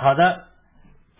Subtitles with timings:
[0.00, 0.44] 好的，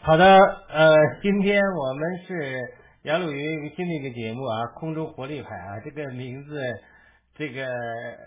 [0.02, 0.24] 好的，
[0.68, 2.60] 呃，今天我们是
[3.02, 6.62] 杨鲁云新的一个节目啊，空中活力派啊，这个名字，
[7.34, 7.66] 这个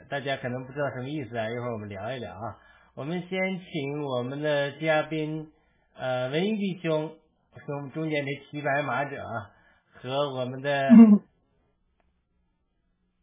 [0.09, 2.57] 大家可能不知道什么意思啊，一会儿我们聊一聊啊。
[2.95, 5.53] 我们先请我们的嘉宾，
[5.95, 7.15] 呃，文艺弟兄
[7.55, 9.51] 是我们中间的骑白马者啊，
[9.93, 10.89] 和我们的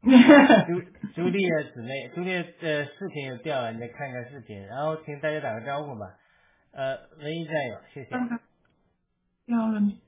[0.01, 0.11] 朱
[1.15, 6.07] 朱丽叶姊妹，朱丽叶的视频又掉了，你再看看视频，然后请大家打个招呼吧。
[6.73, 8.11] 呃，文艺战友，谢谢。
[9.47, 10.01] 掉了你，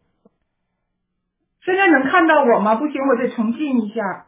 [1.62, 2.74] 现在能看到我吗？
[2.74, 4.26] 不行，我得重进一下。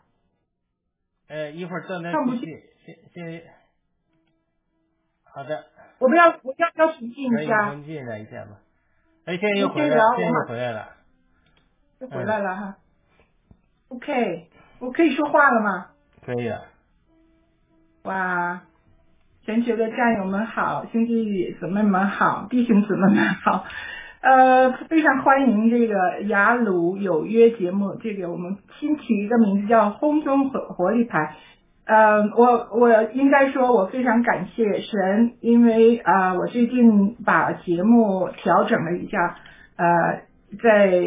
[1.28, 2.46] 呃，一会儿断断续
[3.14, 3.44] 续。
[5.24, 5.66] 好的。
[5.98, 7.70] 我们要，我要要重进一下。
[7.70, 8.58] 重进来一下吧。
[9.24, 10.96] 哎，现在又回来了，现在又回来了。
[12.00, 12.78] 又回来了哈。
[13.88, 14.48] OK，
[14.80, 15.90] 我可以说话了吗？
[16.24, 16.62] 可以啊。
[18.04, 18.62] 哇。
[19.44, 23.64] 全球的战友们好，兄弟姊妹们好，弟兄姊妹们好，
[24.20, 31.34] 呃，非常欢迎这个雅鲁有约节目，这个我们新起一个名字叫空中活活力牌，
[31.86, 39.38] 呃，我我应该说，我非常感谢神，因为啊，我最近把节目调整了一下，
[39.74, 40.22] 呃，
[40.62, 41.02] 在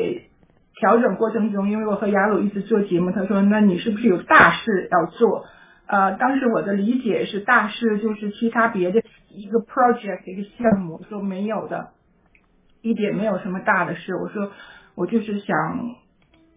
[0.77, 5.45] 调整过程中，因为我和雅鲁一直做节目，他说，那你是不是有大事要做？
[5.87, 11.89] 呃，当时我的理解是大事就是其他别的一个 project 一个项目，说没有的，
[12.81, 14.15] 一点没有什么大的事。
[14.15, 14.51] 我说
[14.95, 15.95] 我就是想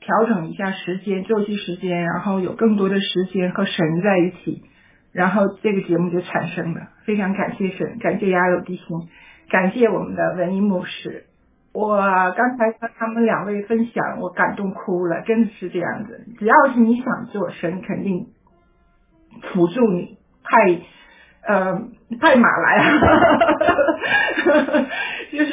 [0.00, 4.62] 调整一下时间周期时间，然后有更多的时间和神在一起，
[5.12, 6.88] 然后这个节目就产生了。
[7.04, 9.08] 非常感谢神，感谢亚友弟兄，
[9.50, 11.24] 感谢我们的文艺牧师。
[11.74, 16.24] 我刚才和他们两位分享，我感动哭了，真的是这样子。
[16.38, 18.28] 只要是你想做，神肯定。
[19.52, 20.80] 辅助你派
[21.46, 21.80] 呃
[22.20, 22.90] 派马来，
[25.32, 25.52] 就是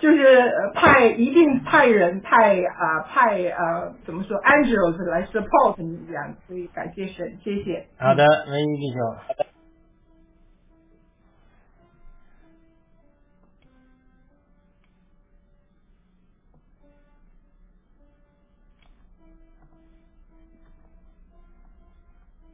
[0.00, 7.86] 就是派一定派人派啊派呃怎么说 angels 来 support 你这样，所以感谢神，谢谢。
[7.98, 9.55] 好的，文艺弟兄。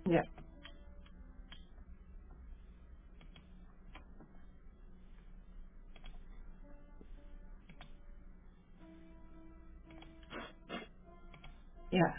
[0.05, 0.25] Yeah.
[11.91, 12.13] Yeah.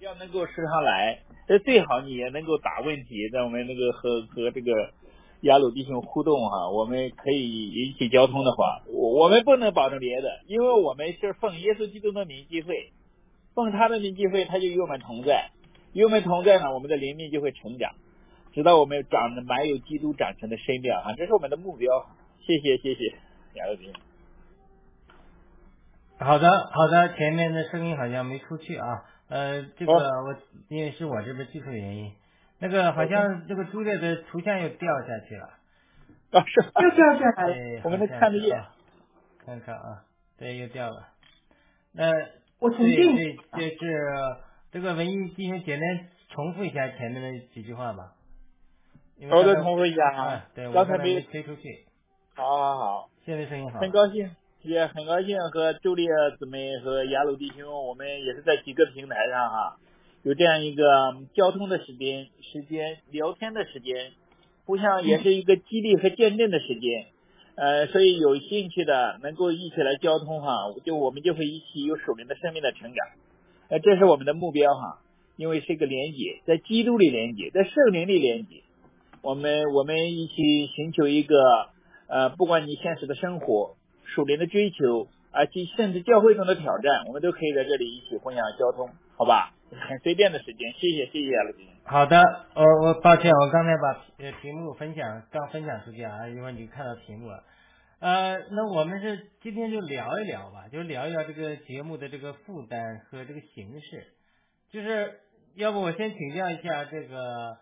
[0.00, 4.92] 要能够时常来，这最好你也能够打问题，在我们那个和和这个
[5.44, 12.92] 雅鲁弟兄互动哈，我们可以引起交通的话，我我们不能保证别的，因为我们是奉耶稣基督的名聚会，
[13.54, 15.50] 奉他的名聚会，他就与我们同在，
[15.92, 17.92] 与我们同在呢，我们的灵命就会成长。
[18.54, 22.06] 直到我们长得满有基督长成的身量啊，这是我们的目标。
[22.40, 23.14] 谢谢谢谢。
[26.18, 30.36] 好的好的，前面的声音好像没出去啊，呃，这个我
[30.68, 32.12] 因为是我这边技术原因，
[32.64, 35.50] 那个好像这个朱烈的图像又掉下去了。
[36.30, 38.64] 啊是，又掉下来，我们能看得见。
[39.44, 40.04] 看看啊，
[40.38, 41.08] 对，又掉了。
[41.92, 42.10] 那
[42.60, 42.96] 我重新。
[42.96, 43.86] 这这是
[44.72, 48.14] 这个文艺进行简单重复一下前面的几句话吧。
[49.30, 51.84] 我再重复一下啊，对刚才没推出去。
[52.34, 53.78] 好好好，现在声音好。
[53.78, 56.08] 很高兴，也很高兴和朱烈
[56.38, 59.76] 姊妹和雅鲁弟兄，我们也是在几个平台上哈，
[60.24, 60.84] 有这样一个
[61.34, 64.12] 交通的时间、时间聊天的时间，
[64.64, 67.06] 互相也是一个激励和见证的时间。
[67.56, 73.06] 呃，所以有兴趣的能够一起来交通哈，就我们就会一起有属灵的生命的成长。
[73.68, 74.98] 呃，这是我们的目标哈，
[75.36, 78.62] 因为是一个连接，在基督里连接，在圣灵里连接。
[79.20, 81.36] 我们我们一起寻求一个
[82.08, 88.88] 呃，不管你现实的生活、属灵的追求，啊，及甚至教会中的挑战，我们都可以在这里一起分享交通，
[89.18, 89.52] 好吧？
[89.80, 91.66] 很随便的时间，谢谢谢谢老金。
[91.84, 92.22] 好的，
[92.54, 97.44] 我我抱歉，我刚才把呃题目分享刚分享出去啊，一会儿你看到题目了。
[98.00, 104.06] 呃，那我们是今天就聊一聊吧，就聊一聊这个节目的这个负担和这个形式，
[104.70, 105.20] 就是
[105.54, 107.58] 要不我先请教一下这个。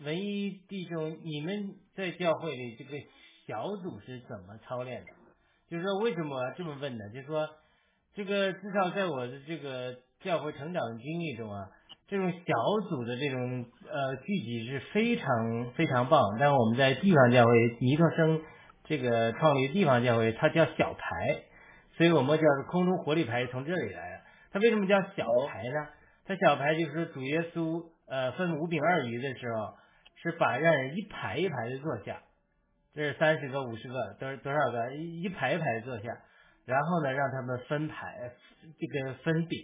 [0.00, 2.98] 文艺弟兄，你们在教会里这个
[3.46, 5.12] 小组是怎么操练的？
[5.70, 7.08] 就是说，为什么这么问呢？
[7.14, 7.48] 就是说，
[8.12, 11.68] 这个至少在我的这个教会成长的经历中啊，
[12.08, 16.18] 这种小组的这种呃聚集是非常非常棒。
[16.40, 18.40] 但我们在地方教会，尼特生
[18.84, 21.44] 这个创立地方教会，它叫小台，
[21.98, 24.20] 所以我们叫空中活力牌从这里来的。
[24.50, 25.88] 它为什么叫小排呢？
[26.24, 29.74] 它小排就是主耶稣呃分五饼二鱼的时候，
[30.22, 32.22] 是把让人一排一排的坐下，
[32.94, 36.16] 这是三十个五十个多多少个一排一排的坐下，
[36.64, 38.32] 然后呢让他们分排
[38.80, 39.58] 这个分饼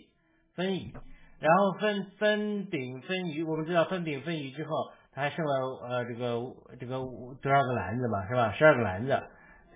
[0.56, 0.92] 分鱼，
[1.40, 4.70] 然后分分饼分鱼，我们知道分饼分鱼之后，
[5.14, 5.52] 他还剩了
[5.88, 6.38] 呃这个
[6.78, 6.96] 这个
[7.42, 8.52] 多少个篮子嘛是吧？
[8.52, 9.20] 十二个篮子。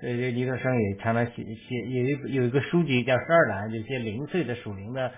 [0.00, 5.12] 所以，尼克生也常常写写有一有一个书籍叫《十二篮》，有些零碎的属灵的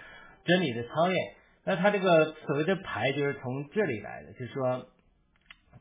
[0.44, 1.16] 真理的操练。
[1.64, 4.86] 那他这个所谓的牌就是从这里来的，就是说，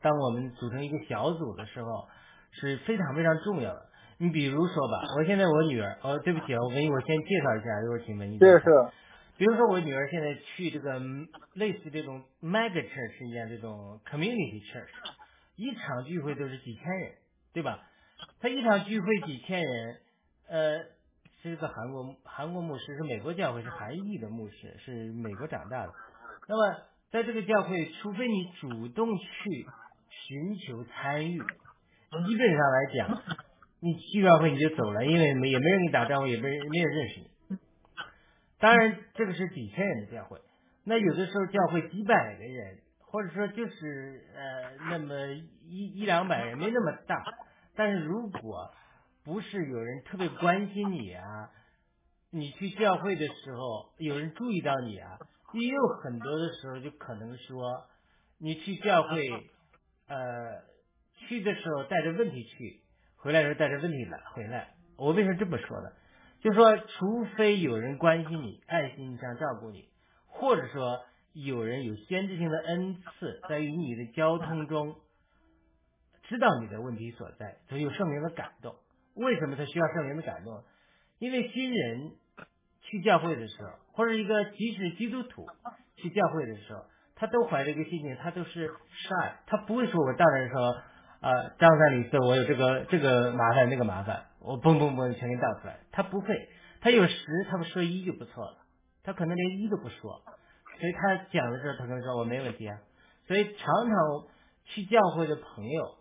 [0.02, 2.08] 当我们组成一个小组的时候
[2.52, 3.82] 是非常非常重要的。
[4.18, 8.38] 你比如说吧，我现在我女儿，哦，对不起，我给你我先介绍一下，一会儿请问你。
[8.38, 8.64] 对是。
[9.38, 10.98] 比如说我女儿现在去这个
[11.54, 14.88] 类似这种 mega church 一样这种 community church，
[15.56, 17.12] 一场聚会都是几千人，
[17.52, 17.82] 对吧？
[18.40, 19.96] 他一场聚会几千人，
[20.48, 20.84] 呃，
[21.42, 25.92] 是个韩国韩国牧师，是美国教会，是韩裔的牧师，是美国长大的。
[26.48, 26.78] 那么
[27.10, 29.66] 在这个教会，除非你主动去
[30.08, 33.22] 寻求参与，基本上来讲，
[33.80, 37.30] 你去完会你就走了，因为没也没人给你打招呼，也没人没有认识你。
[38.58, 40.40] 当然，这个是几千人的教会，
[40.84, 45.28] 那有的时候教会几百个人，或者说就是呃那么
[45.64, 47.22] 一一两百人，没那么大。
[47.74, 48.72] 但是如果
[49.24, 51.50] 不是有人特别关心你啊，
[52.30, 55.18] 你去教会的时候有人注意到你啊，
[55.52, 57.84] 也有很多的时候就可能说
[58.38, 59.28] 你去教会
[60.08, 60.62] 呃
[61.16, 62.80] 去的时候带着问题去，
[63.16, 64.74] 回来时候带着问题来回来。
[64.96, 65.90] 我为什么这么说呢？
[66.46, 69.88] 就说除非有人关心你、爱心上照顾你，
[70.28, 71.00] 或者说
[71.32, 74.94] 有人有先知性的恩赐在与你的交通中。
[76.28, 78.76] 知道你的问题所在，所以有圣灵的感动。
[79.16, 80.62] 为什么他需要圣灵的感动？
[81.18, 82.12] 因为新人
[82.80, 85.48] 去教会的时候，或者一个即使基督徒
[85.96, 86.84] 去教会的时候，
[87.16, 90.76] 他都怀着一个心情，他都是善他不会说我到那说
[91.22, 95.80] 啊张三李四，我有这个这个麻烦那个麻烦，我嘣嘣嘣全给倒出来。
[95.90, 96.48] 他不会，
[96.80, 98.58] 他有十，他不说一就不错了，
[99.02, 100.22] 他可能连一都不说，
[100.78, 102.78] 所以他讲的时候，他可能说我没问题啊。
[103.26, 103.96] 所以常常
[104.64, 105.96] 去教会的朋友。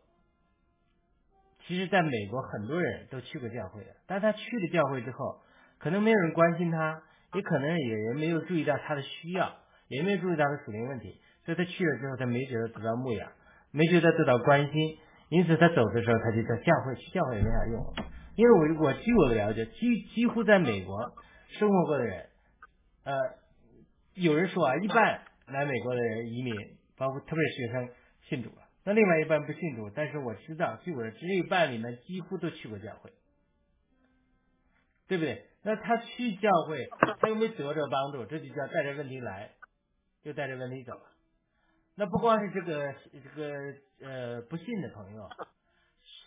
[1.68, 5.42] 其实，在美国，很多人都去过教会的，但他去了教会之后，
[5.80, 7.02] 可能没有人关心他，
[7.34, 9.52] 也可能有人没有注意到他的需要，
[9.88, 13.32] 也没有注意到他属灵问题，所以他去了之后，他没觉得得到牧养，
[13.72, 15.00] 没觉得得到关心，
[15.30, 17.84] 因此他走的时候，他就在教会去教会也没啥用。
[18.36, 21.14] 因为我我据我的了解，几几乎在美国
[21.58, 22.30] 生活过的人，
[23.04, 23.14] 呃，
[24.14, 26.54] 有人说啊，一半来美国的人移民，
[26.98, 27.90] 包括特别是学生
[28.30, 28.64] 信主了。
[28.84, 33.12] 那另外一半不信主，但是我知道，据我的这一半里面几乎都去过教会，
[35.08, 35.48] 对不对？
[35.64, 36.88] 那他去教会，
[37.20, 39.52] 他又没得着帮助，这就叫带着问题来，
[40.22, 41.02] 又带着问题走了。
[41.96, 45.28] 那不光是这个这个呃不信的朋友，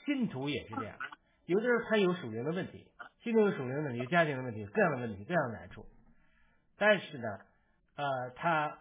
[0.07, 0.97] 信徒也是这样，
[1.49, 2.87] 有的时候他有属灵的问题，
[3.25, 5.85] 信徒有属灵的问题，家庭的问题，各样的问题，各样的难处。
[6.77, 7.39] 但是呢，
[7.97, 8.79] 呃，他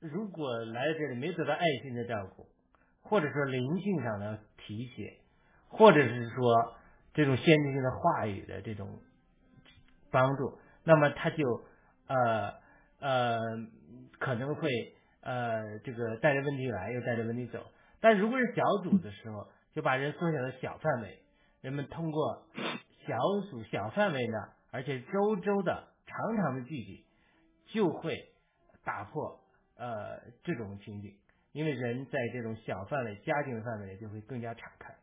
[0.00, 2.48] 如果来到这里没得到爱心的照顾。
[3.02, 5.18] 或者说灵性上的提携，
[5.68, 6.76] 或者是说
[7.14, 9.00] 这种先进性的话语的这种
[10.12, 11.64] 帮助，那么他就
[12.06, 12.52] 呃
[13.00, 13.38] 呃
[14.18, 14.68] 可能会
[15.22, 17.72] 呃这个带着问题来，又带着问题走。
[18.00, 21.18] 但如果是小组的时候，就把人缩小到小范围，
[21.62, 22.42] 人们通过
[23.06, 23.16] 小
[23.50, 27.04] 组小范围的，而且周周的长长的聚集，
[27.72, 28.16] 就会
[28.84, 29.40] 打破
[29.76, 31.14] 呃这种情景。
[31.52, 34.94] 因为人在这种小范围、家庭的范围就会更加敞开，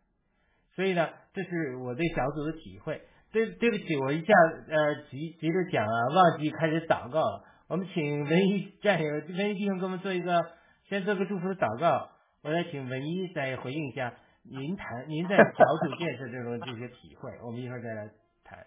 [0.76, 3.02] 所以呢，这是我对小组的体会。
[3.34, 4.34] 对，对不起，我一下
[4.70, 7.44] 呃急急着讲啊，忘记开始祷告了。
[7.68, 10.42] 我们请文一战友、文一弟兄给我们做一个，
[10.88, 12.12] 先做个祝福的祷告。
[12.44, 14.14] 我再请文一再回应一下
[14.50, 17.32] 您谈您在小组建设这种这些体会。
[17.44, 18.10] 我们一会儿再来
[18.44, 18.66] 谈。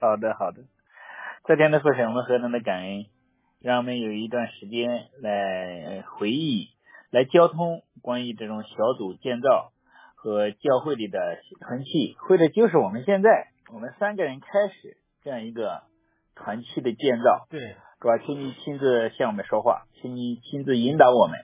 [0.00, 0.62] 好的，好的。
[1.44, 3.06] 这天的父神，我们何等的感恩。
[3.60, 6.70] 让我们有一段时间来回忆、
[7.10, 9.72] 来交通关于这种小组建造
[10.16, 15.84] 和教会里的团契，或者就是我们现在我们三个人开始这样一个
[16.34, 17.46] 团契的建造。
[17.50, 21.38] 对，主要请你亲自向我们说话，请你亲自引导我们，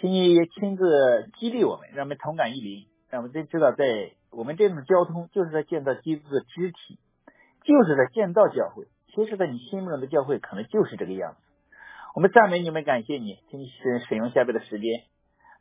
[0.00, 6.98] 请你也亲自激励我们，让我们同感一灵，让我们真知道，在我们这种交通就是在建造基督的肢体，
[7.64, 8.84] 就是在建造教会。
[9.08, 11.38] 其实，在你心目中的教会，可能就是这个样子。
[12.14, 15.02] 我们赞美你们，感谢你，请你使使用下边的时间，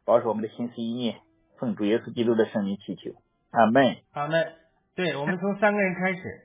[0.05, 1.21] 保守我们的心思意念，
[1.57, 3.11] 奉主耶稣基督的圣名祈求，
[3.49, 4.53] 阿门，阿门。
[4.95, 6.41] 对，我们从三个人开始，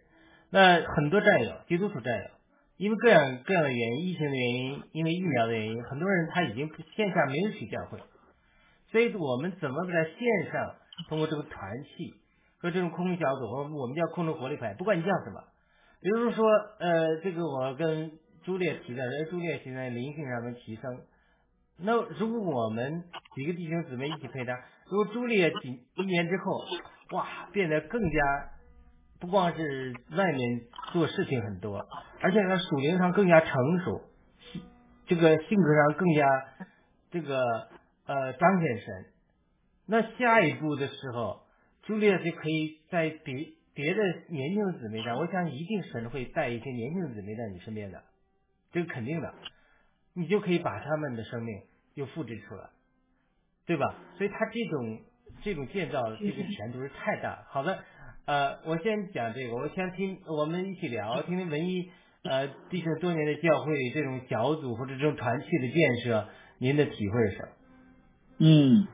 [0.51, 2.25] 那很多战友，基督徒战友，
[2.83, 8.01] 因为各样各样的原因，疫情的原因，因为疫苗的原因，很多人他已经线下没有去教会，
[8.91, 10.75] 所以我们怎么在线上
[11.09, 12.13] 通过这个团契
[12.59, 15.45] 和这种空中小组，我们叫空中活力派，不管你叫什么，
[16.01, 16.45] 比如说
[16.81, 18.11] 呃，这个我跟
[18.43, 21.03] 朱烈提的，朱烈现在灵性上面提升，
[21.79, 23.05] 那如果我们
[23.37, 24.59] 几个弟兄姊妹一起配搭，
[24.91, 26.65] 如果朱烈几一年之后，
[27.17, 28.51] 哇，变得更加
[29.23, 30.63] 不光是外面
[30.93, 31.87] 做事情很多，
[32.21, 33.51] 而且他属灵上更加成
[33.85, 34.03] 熟，
[35.07, 36.27] 这个性格上更加
[37.13, 37.41] 这个
[38.07, 39.05] 呃彰显神。
[39.87, 41.43] 那下一步的时候，
[41.85, 48.03] 朱烈就可以在别别的年轻的姊妹上，我想一定神会带一些年轻的姊妹在你身边的，
[48.73, 49.33] 这个肯定的，
[50.15, 51.63] 你就可以把他们的生命
[51.95, 52.71] 又复制出来，
[53.67, 53.95] 对吧？
[54.19, 55.01] 所以他这种
[55.45, 57.45] 这种建造这个前途是太大。
[57.51, 57.85] 好的，
[58.25, 61.91] 呃，我先讲这个，我先听我们一起聊，听听文艺
[62.23, 67.49] 呃弟兄多年的教会这种小组或者这种团契的建设，您的体会是什么？
[68.39, 68.87] 嗯，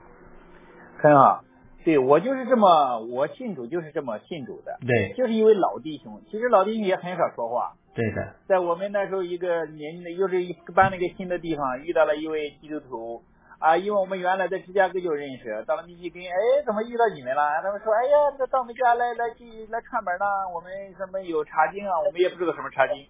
[0.99, 1.45] 很好。
[1.85, 4.79] 对我就是这么，我信主就是这么信主的。
[4.81, 6.21] 对，就是一位老弟兄。
[6.31, 7.75] 其实老弟兄也很少说话。
[7.95, 8.35] 对的。
[8.47, 13.23] 在我们那时候，一个年轻的，又是一搬了一个新的地方，遇到了一位基督徒
[13.59, 17.61] 啊，因为我们原来在芝加哥就认识，到了密西根，哎，怎么遇到你们了？
[17.63, 20.25] 他们说，哎呀，这到我们家来来去来串门呢，
[20.55, 23.07] 我们什么有茶经啊，我们也不知道什么茶经。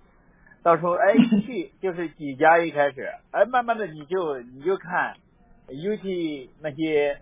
[0.62, 5.16] 到时候哎一去 就是几家一开始，哎，慢慢的你就你就看，
[5.68, 7.18] 尤其那些。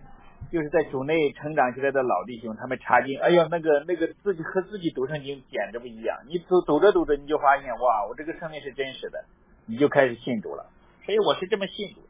[0.51, 6.19] 就是在主内成长起来的老弟兄，他们查经，哎呀，那个那个自己和自己读圣经简直不一样。
[6.29, 9.25] 你读读着读着，你就发现哇，我这个生命是真实的，
[9.65, 10.67] 你就开始信主了。
[11.05, 12.01] 所以我是这么信主。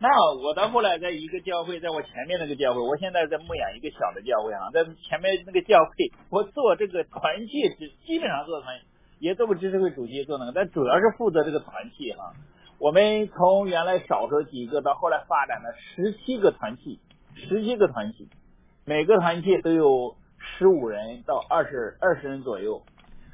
[0.00, 8.80] 那我到后来在一个教会，在我前面那个教会，我现在在牧养一个小的教会啊，在前面那个教会，我做这个团契是基本上做团，
[9.18, 12.32] 也做过知识会主席做那个，但主要是负责这个团契哈。
[12.78, 16.98] 我们从原来少说几个，到后来发展了十七个团契。
[17.36, 18.28] 十七个团契，
[18.84, 22.82] 每个团契都有十五人到二十二十人左右，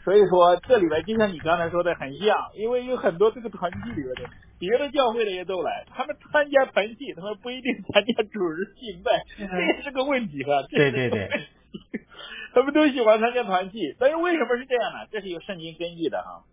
[0.05, 4.23] 所以说这里边就像你刚才说的很像，因为有很多这个团契里边的
[4.59, 10.63] 别的教会的也都来，他们参加团契，他们不一定参加主日敬拜，这也是个问题哈。
[10.71, 11.29] 对对对，
[12.55, 15.07] 他们都喜欢参加团契，但是为什么是这样呢？
[15.11, 16.45] 这是有圣经根据的哈。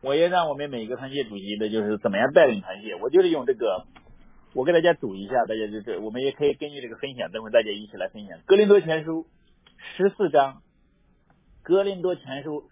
[0.00, 3.86] 我也让我们每个团契主席的就是怎么样带领团契，我就是用这个。
[4.54, 9.24] 我给大家读一下，大家就是我们也可以根据这个分享，等会大家一起来分享《格林多前书》
[9.96, 10.54] 十四章，
[11.62, 12.62] 《格林多前书》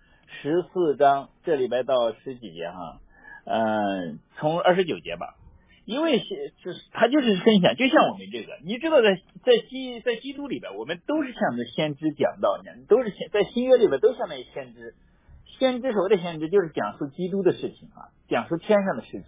[0.42, 2.98] 十四章这里边到十几节哈，
[3.46, 5.36] 嗯，从二十九节吧，
[5.84, 14.94] 因为是就是他就是分享，就像我们这个，你知道在在基在基督里边，我们都是向着先知讲道呢，都是在新约里边都相当于先知，
[15.58, 19.22] 先知所谓的先知就是讲述基督的事情啊，讲述天上的事情，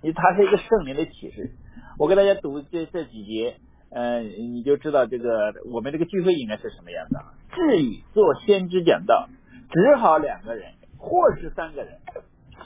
[0.00, 1.52] 因为它是一个圣灵的启示。
[1.98, 3.56] 我给大家读这这几节，
[3.90, 7.20] 呃，你就知道这个我们这个聚会应该是什么样的。
[7.54, 9.28] 至于做先知讲道，
[9.70, 11.98] 只好两个人或是三个人，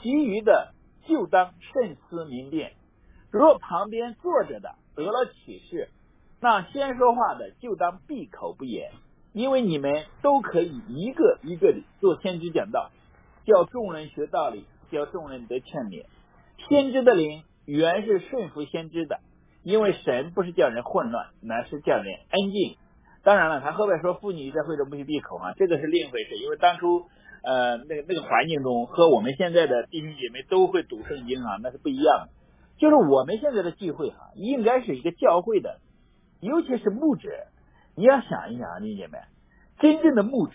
[0.01, 0.73] 其余的
[1.07, 2.73] 就当慎思明辨。
[3.31, 5.89] 若旁边坐着的得了启示，
[6.39, 8.91] 那先说话的就当闭口不言，
[9.33, 12.91] 因为你们都可以一个一个的做先知讲道，
[13.45, 16.05] 叫众人学道理，叫众人得劝勉。
[16.69, 17.43] 先知的灵。
[17.69, 19.19] 原是顺服先知的，
[19.61, 22.77] 因为神不是叫人混乱，乃是叫人安静。
[23.23, 26.37] 当然了，他后边说妇女在会中不许闭口啊，这个是另一回事。
[26.37, 27.09] 因为当初
[27.47, 32.29] 呃那个那个环境中和我们现在的弟兄姐妹都会读圣经啊，那是不一样的。
[32.77, 35.79] 就是我们现在的聚会哈，应该是一个教会的，
[36.41, 37.29] 尤其是牧者，
[37.95, 39.19] 你要想一想啊，弟兄姐妹，
[39.79, 40.53] 真正的牧者，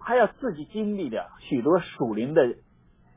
[0.00, 2.54] 他要自己经历的许多属灵的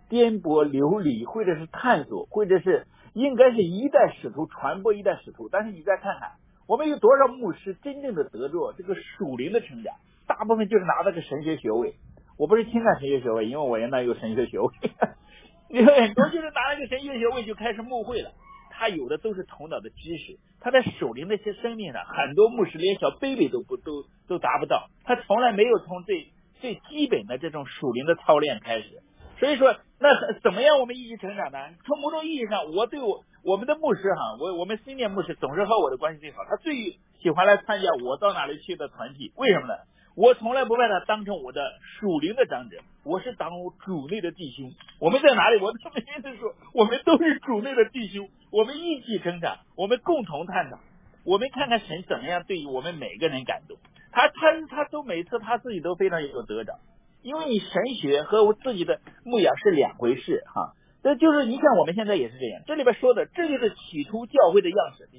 [0.09, 2.85] 颠簸流离，或者是探索，或者是。
[3.15, 6.31] 应该是一代使徒传播一代使徒，但是你再看看，
[6.67, 9.95] 我们有多少牧师真正的得着这个属灵的成长？
[10.27, 11.95] 大部分就是拿到个神学学位。
[12.37, 14.69] 我不是侵犯神学学位，因为我原来有神学学位。
[15.69, 18.31] 因为很多就是拿了个神学学位就开始牧会了，
[18.69, 26.27] 他有的都是头脑的知识，他在属灵那些生命上，很多牧师连小 baby 都不都都达不到，他从来没有从最
[26.61, 29.01] 最基本的这种属灵的操练开始。
[29.39, 31.57] 所以说，那怎么样我们一起成长呢？
[31.85, 36.37] 从某种意义上，我对我我们的牧师哈，我我们新年牧师总是和我的关系最好。
[36.47, 39.73] 他最喜欢来参加我到哪里去的团体，为什么呢？
[40.15, 41.61] 我从来不把他当成我的
[41.99, 44.71] 属灵的长者，我是当我主内的弟兄。
[44.99, 45.61] 我们在哪里？
[45.61, 50.79] 我他每天都说，我们都是主内的弟兄，我们一起成长，我们共同探讨，
[51.25, 53.77] 我们看看神怎么样对于我们每个人感动。
[54.13, 56.79] 他他他都每次他自己都非常有得着。
[57.21, 65.09] 因为你神学和我自己的牧养是两回事哈，这就是你看我们现在也是这样，这里边说的这就是起初教会的样式，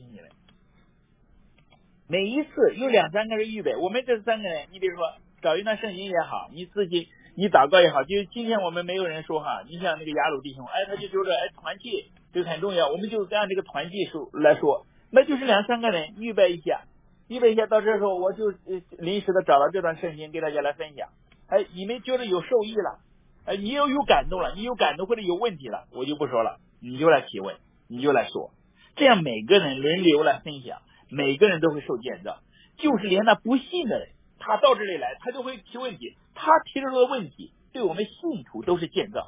[2.08, 5.04] 每一次有两三个人预备，我们这三个人，你比如说
[5.42, 16.82] 找一段圣经也好，你自己你祷告也好，就今天我们没有人说哈，你像那个雅鲁弟兄，哎，他就觉得哎团契就很重要，我们就按这个团契数来说，那就是两三个人预备一下，
[17.26, 18.52] 预备一下，到这时候我就
[18.98, 21.08] 临时的找到这段圣经给大家来分享，
[21.48, 23.00] 哎，你们觉得有受益了，
[23.46, 27.56] 哎，你又有感动了，你有感动或者有问题了，我就不说了，你就来提问，
[27.88, 28.52] 你就来说，
[28.94, 30.78] 这样每个人轮流来分享。
[31.10, 32.34] 每个人都会受见证，
[32.78, 39.22] 就是连那不信的人，他到这里来，他就会提问题，他提出的问题，对我们信徒都是见证，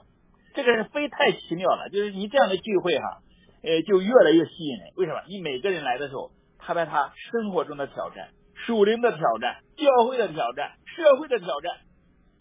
[0.55, 1.89] 这个人非太奇妙了。
[1.91, 3.19] 就是你这样的聚会哈，
[3.63, 4.93] 呃，就越来越吸引人。
[4.97, 5.23] 为什么？
[5.29, 11.79] 你每个人来的时候，他把他生活中的挑战、属灵的挑战、教会的挑战、社会的挑战，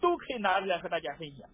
[0.00, 1.48] 都可以拿出来和大家分享。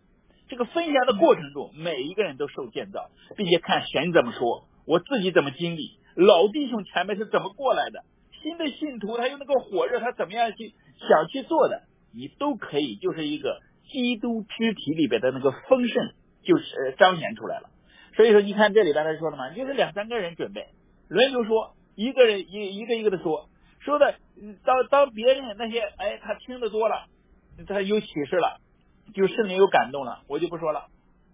[0.49, 5.99] 这个分享的过程中，每一个人都受建造，并且看神怎么说，我自己怎么经历。
[6.15, 8.05] 老弟兄前面是怎么过来的？
[8.43, 11.83] 新的信徒他有那个火热，他怎么样去想去做的？
[12.13, 17.71] 你都可以，就是一个基督肢体里边的那个丰盛，就是彰显出来了。
[18.17, 20.69] 所以说，你看这里边他说了嘛，就是两三个人准备
[21.09, 23.49] 轮流说，一个人一一个一个的说，
[23.81, 24.15] 说的
[24.65, 27.07] 当当别人那些哎他听得多了，
[27.67, 28.61] 他有启示了，
[29.15, 30.87] 就圣灵有感动了，我就不说了。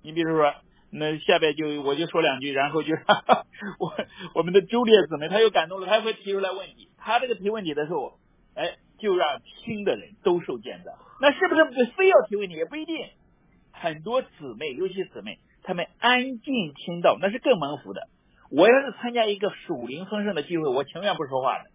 [0.03, 0.55] 你比如说。
[0.93, 3.47] 那下边就我就说两句，然后就哈哈
[3.79, 3.95] 我
[4.35, 6.89] 我们的周烈姊妹，她又感动了，她会提出来问题。
[6.99, 8.19] 她这个提问题的时候，
[8.55, 10.93] 哎，就让听的人都受见证。
[11.21, 12.97] 那是不是非要提问题也不一定？
[13.73, 18.09] 很多姊妹，尤其姊妹，她们安静听到，那是更蒙福的。
[18.51, 21.71] 我要是参加一个属灵丰盛的聚会，我情愿不说话的。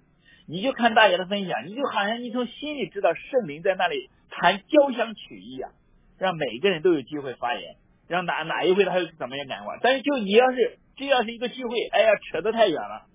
[0.47, 5.71] 你就看大家的分享，你就好像你从心里知道圣灵在那里弹交响曲一样，
[6.19, 7.78] 让每个人都有机会发言。
[8.07, 9.77] 让哪哪一回他又怎么样感化？
[9.81, 13.07] 但是就你要是这要是一个聚会，哎呀，扯得太远了，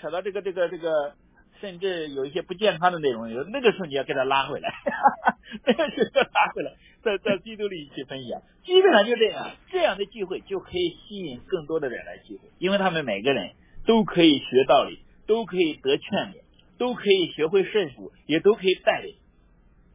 [0.00, 1.14] 扯到这个这个这个，
[1.60, 4.72] 甚至有一些不健康的内容，有那个时候你要给他拉回来，
[5.66, 6.72] 那个时候拉回来，
[7.02, 13.50] 在在基督里去分享，基本上就这样，这样的聚会就可以吸引更多的人来聚会，因为他们每个人
[13.86, 16.42] 都可以学道理，都可以得劝勉，
[16.78, 19.16] 都可以学会顺服，也都可以带领，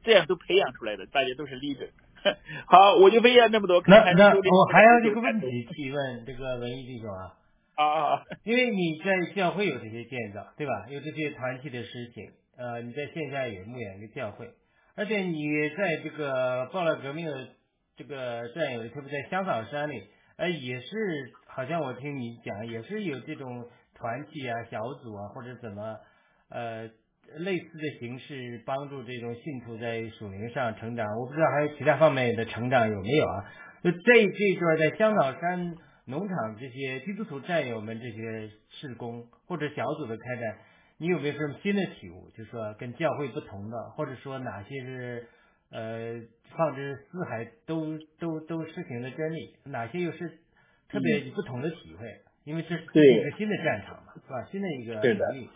[0.03, 1.89] 这样都培养出来的，大家都是 leader。
[2.67, 3.83] 好，我就分享这么多。
[3.85, 7.37] 那那我还要这个问题提问这个文艺弟兄啊
[7.75, 7.85] 啊
[8.15, 10.85] 啊， 因为你在教会有这些建造，对吧？
[10.89, 14.49] 有这些团体的事情，呃，你在线下也牧养一个教会，
[14.95, 17.47] 而且你在这个暴乱革命的
[17.95, 20.03] 这个战友，特别在香草山里，
[20.37, 20.87] 呃，也是
[21.47, 25.97] 好像我听你讲，也是有这种团体啊、小组啊，或者怎么
[26.49, 26.89] 呃。
[27.37, 33.51] 类似的形式帮助这种信徒在属灵上成长，我不知道还有其他方面的成长有没有啊？
[33.83, 40.57] 就这这段在香草山农场这些基督徒战友们这些事工或者小组的开展，
[40.97, 42.29] 你有没有什么新的体悟？
[42.37, 45.27] 就是说跟教会不同的，或者说哪些是
[45.71, 46.21] 呃
[46.55, 50.29] 放之四海都都都施行的真理，哪些又是
[50.89, 52.07] 特别不同的体会？
[52.43, 54.47] 因为这是一个新的战场嘛，是吧？
[54.51, 55.49] 新的一个领域。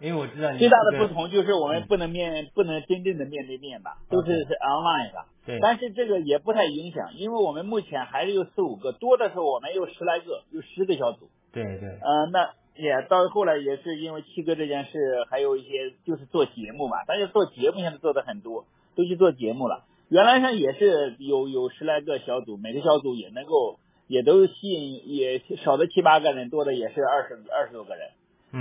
[0.00, 5.24] 因为我知道最大的不同就是我们不能面不能真正的面对面吧，都是是 online 的。
[5.44, 5.58] 对。
[5.60, 11.28] 但是这个也不太影响，因为我们目前还是有四五个，多的时候我们有十来个，有十个小组。
[11.52, 11.88] 对对。
[12.00, 18.64] 呃，那也到后来也是因为七哥这件事，还有一些就是做节目嘛，大家做节目现在做的很多，
[18.96, 19.84] 都去做节目了。
[20.08, 28.08] 原来上也是有有十来个小组，每个小组也能够也都吸引，也少的七八个人，多的也是二十二十多个人。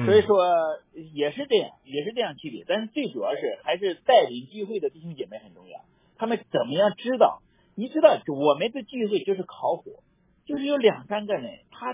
[0.05, 0.45] 所以说
[1.13, 5.79] 也是这样，也是这样区别，但是最主要是还是带领聚会的弟兄姐妹很重要。
[6.17, 7.41] 他们怎么样知道？
[7.75, 10.03] 你知道我们的聚会就是烤火，
[10.45, 11.93] 就是有两三个人，他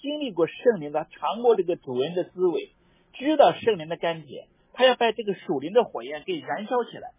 [0.00, 2.72] 经历过圣灵的，尝过这个主人的滋味，
[3.12, 7.12] 知道圣灵的甘甜，他要把这个属灵的火焰给燃烧起来。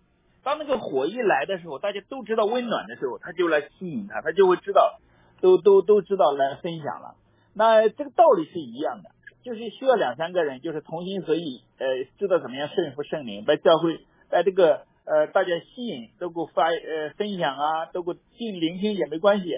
[0.43, 4.99] 当那个火一来的时候，大家都知道温暖的时候，他就来吸引他，他就会知道，
[5.39, 7.15] 都都都知道来分享了。
[7.55, 9.11] 那这个道理是一样的。
[9.43, 11.85] 就是需要两三个人，就是同心合意，呃，
[12.17, 19.49] 知道怎么样顺服圣灵，把教会把这个呃大家吸引，都给我发呃分享啊，都给我进聆听也没关系，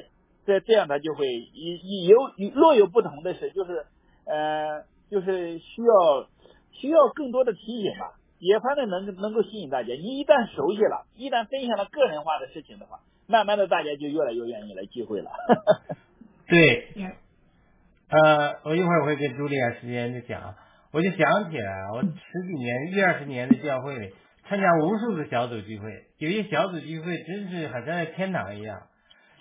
[0.46, 3.86] 这这样他就会有有若有不同的是，就是
[4.26, 6.28] 呃就是需要
[6.72, 9.94] 需要更多的提醒吧，也反正能能够吸引大家。
[9.94, 15.32] 你一旦熟悉了，一旦分享了个人化的事情的话，慢慢的大家就越来越愿意来聚会了。
[16.50, 16.88] 对。
[18.08, 20.56] 呃，我一会儿我会跟朱莉亚时间就讲，
[20.92, 24.14] 我就想起来，我十几年一二十年的教会里，
[24.48, 28.84] 参加无数个小组聚会，有些小组聚会真是好像在天堂一样，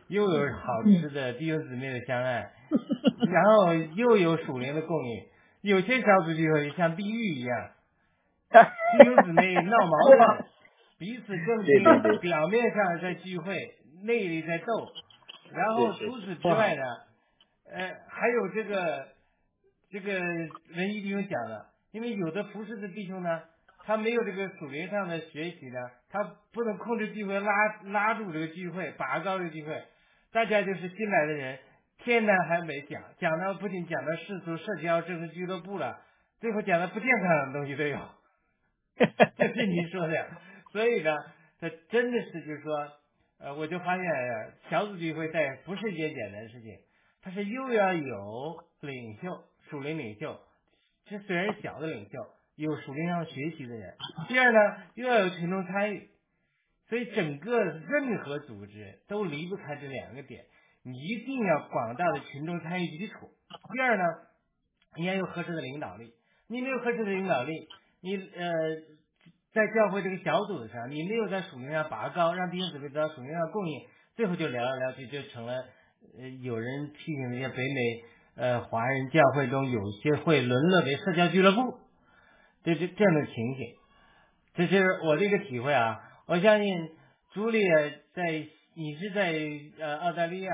[0.09, 2.51] 又有好吃的弟兄姊妹的相爱，
[3.31, 5.23] 然后又有属灵的供应。
[5.61, 7.71] 有些小组聚会像地狱一样，
[8.99, 10.45] 弟兄姊妹闹矛盾，
[10.99, 13.57] 彼此更新，表面上在聚会，
[14.05, 14.65] 内里在斗。
[15.53, 16.83] 然后除此之外呢，
[17.71, 19.09] 呃，还有这个
[19.91, 20.13] 这个
[20.77, 23.43] 文艺弟兄讲的，因为有的服侍的弟兄呢。
[23.87, 26.25] 他没有这个属灵上的学习呢，他
[26.55, 29.85] 不能控制聚会，拉拉住这个聚会，拔高这个聚会。
[30.33, 31.59] 大家就是新来的人，
[31.99, 36.01] 天南还没讲，讲到不仅讲到世俗社交，这是俱乐部了，
[36.41, 37.99] 最后讲到不健康的东西都有。
[39.37, 40.29] 这是您说的，
[40.73, 41.15] 所以呢，
[41.61, 42.89] 这真的是就是说，
[43.39, 44.07] 呃，我就发现
[44.71, 46.79] 小组聚会在不是一件简单的事情，
[47.25, 50.39] 它是又要有领袖，属灵领袖，
[51.07, 52.19] 这虽然小的领袖。
[52.57, 53.97] 有属灵上学习的人，
[54.31, 56.09] 第二呢，又要有群众参与，
[56.89, 60.45] 所以整个任何组织都离不开这两个点，
[60.85, 63.29] 你一定要广大的群众参与基础。
[63.73, 64.05] 第二呢，
[64.97, 66.13] 你要有合适的领导力，
[66.47, 67.67] 你没有合适的领导力，
[68.01, 68.53] 你呃，
[69.53, 73.85] 在教会这个小组上，你没有在属灵上拔高，让弟兄姊妹得到属灵上供应，
[74.15, 75.67] 最后就聊来聊去就成了，
[76.19, 78.05] 呃，有人批评那些北美
[78.37, 81.79] 呃华人教会中有些会沦落为社交俱乐部。
[82.63, 83.75] 这这这样的情形，
[84.55, 86.01] 这是我的一个体会啊！
[86.27, 86.97] 我相信
[87.33, 87.61] 朱莉
[88.15, 89.35] 在你是在
[89.79, 90.51] 呃澳大利亚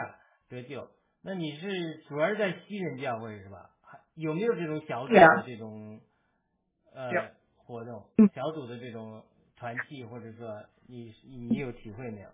[0.48, 0.88] 得救，
[1.22, 3.70] 那你是主要是在西人教会是吧？
[4.16, 6.00] 有没有这种小组的这种
[6.92, 7.10] 呃
[7.56, 8.04] 活动？
[8.34, 9.22] 小组的这种
[9.56, 11.14] 团契，或者说你
[11.48, 12.28] 你有体会没有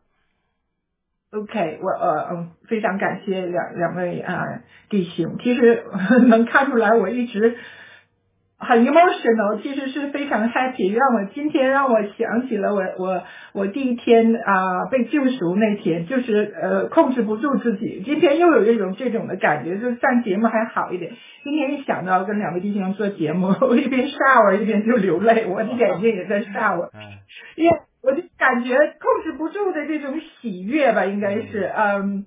[1.37, 4.43] ？OK，我呃嗯，非常感谢两两位啊
[4.89, 5.85] 弟兄，其实
[6.29, 7.57] 能看出来我一直。
[8.59, 13.23] 很 emotional，其实是非常 happy，让我今天让我想起了我我
[13.53, 18.03] 我第一天啊被救赎那天，就是呃控制不住自己。
[18.03, 21.13] 今天又有这种这种的感觉，就是上节目还好一点。
[21.45, 26.89] 今天一想到跟两位弟兄做节目， 我一边 shower 一边就流泪，我的眼睛也在 shower，
[27.57, 32.25] 因为我就感觉控制不住的这种喜悦吧，应该是嗯。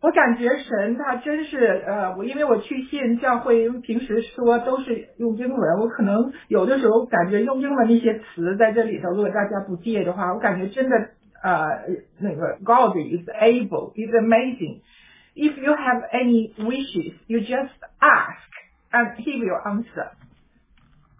[0.00, 10.96] 我感觉神他真是呃，我因为我去信教会，平时说都是用英文，我可能有的时候感觉用英文的一些词在这里头，如果大家不介意的话，我感觉真的
[11.42, 11.80] 呃
[12.20, 14.82] 那个 God is able, is amazing.
[15.34, 18.50] If you have any wishes, you just ask
[18.92, 20.10] and He will answer.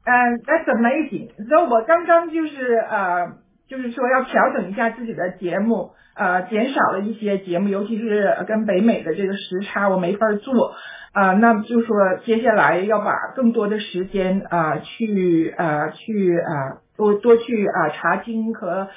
[0.06, 1.30] And that's amazing.
[1.48, 3.47] So 我刚刚就是呃。
[3.68, 10.74] 就是说要调整一下自己的节目，呃，减少了一些节目，尤其是跟北美的这个时差，我没法做，
[11.12, 18.88] 啊，那就说接下来要把更多的时间啊，去啊，去啊，多多去啊查经和。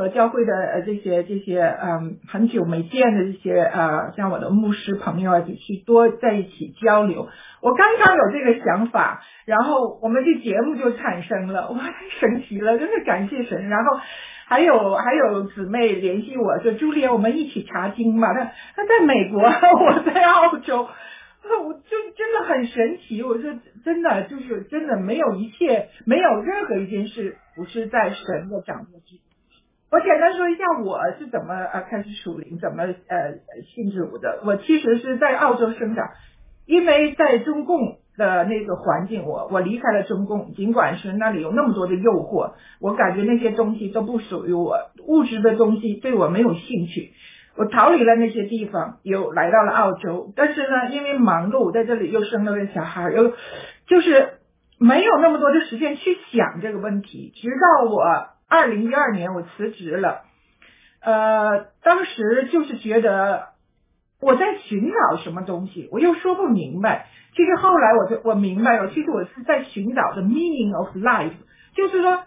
[0.00, 7.28] 和教会的呃这些这些嗯很久没见的这些呃像我的牧师朋友啊，就去多在一起交流。
[7.60, 13.68] 我刚刚有这个想法，然后我们这节目就产生了，哇，太神奇了，真是感谢神。
[13.68, 14.00] 然后
[14.46, 18.32] 还有还有姊妹联系我说，朱莉，我们一起查经嘛。
[18.32, 20.88] 他他在美国， 我在澳洲，
[21.62, 23.22] 我就真的很神奇。
[23.22, 23.52] 我说
[23.84, 29.16] 真的就是真的没有一切，没有任何一件事不是在神的掌握之。
[29.92, 33.34] 我简单说一下我是怎么呃开始属灵，怎么呃
[33.74, 34.40] 信主的。
[34.46, 36.10] 我其实是在澳洲生长，
[36.64, 44.76] 因为在中共的那个环境，我我离开了中共，尽管是那里有那么多的诱惑，我感觉那些东西都不属于我，
[45.08, 47.10] 物质的东西对我没有兴趣。
[47.56, 53.32] 我逃离了那些地方，又来到了澳洲，但是呢，因为忙碌，在这里又生了个小孩，又
[53.88, 54.34] 就是
[54.78, 58.38] 没有那么多的时间去想这个问题，直到我。
[58.50, 60.22] 二零一二年我辞职了，
[61.00, 63.50] 呃，当时就是觉得
[64.20, 67.06] 我在寻找什么东西，我又说不明白。
[67.36, 71.32] 其实后来我就我明白了，其实我是在寻找的 meaning of life，
[71.74, 72.24] 就是说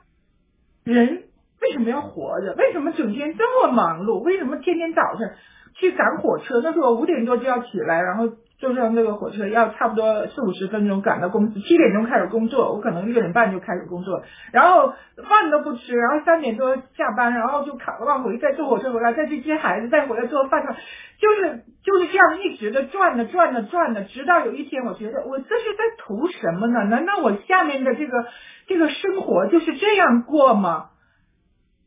[0.86, 1.26] 人
[1.62, 2.56] 为什么要活着？
[2.58, 4.20] 为什么整天这么忙碌？
[4.20, 5.30] 为什么天天早上
[5.76, 6.62] 去赶火车？
[6.64, 8.32] 那时候我五点多就要起来，然后。
[8.64, 14.24] 坐上那个火车要差不多四五十分钟赶到公司，七点钟开始工作，我可能六点半就开始工作，
[14.54, 14.94] 然后
[15.30, 20.64] 饭都不吃，然后三点多下班，然后就赶往回，再坐火车回来，再去接孩子，再回来做饭，
[21.20, 26.86] 就是就是这样一直的转的转的转的，直到有一天，我觉得我这是在图什么呢？
[26.86, 28.26] 难道我下面的这个
[28.68, 30.86] 这个生活就是这样过吗？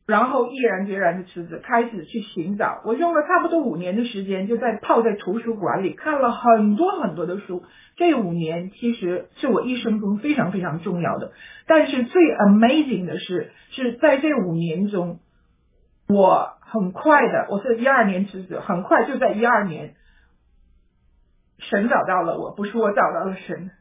[0.06, 2.80] 然后毅然决然的辞职，开始去寻找。
[2.84, 7.64] 我用了差不多五年的时间，就在泡在图书馆里看了很多很多的书。
[7.96, 11.32] 这五年其实是我一生中非常非常重要的。
[11.66, 15.18] 但是最 amazing 的是，是在这五年中，
[16.08, 19.94] 我很快的，我是一二年辞职，很快就在一二年，
[21.58, 23.72] 神找到了我，不是我找到了神，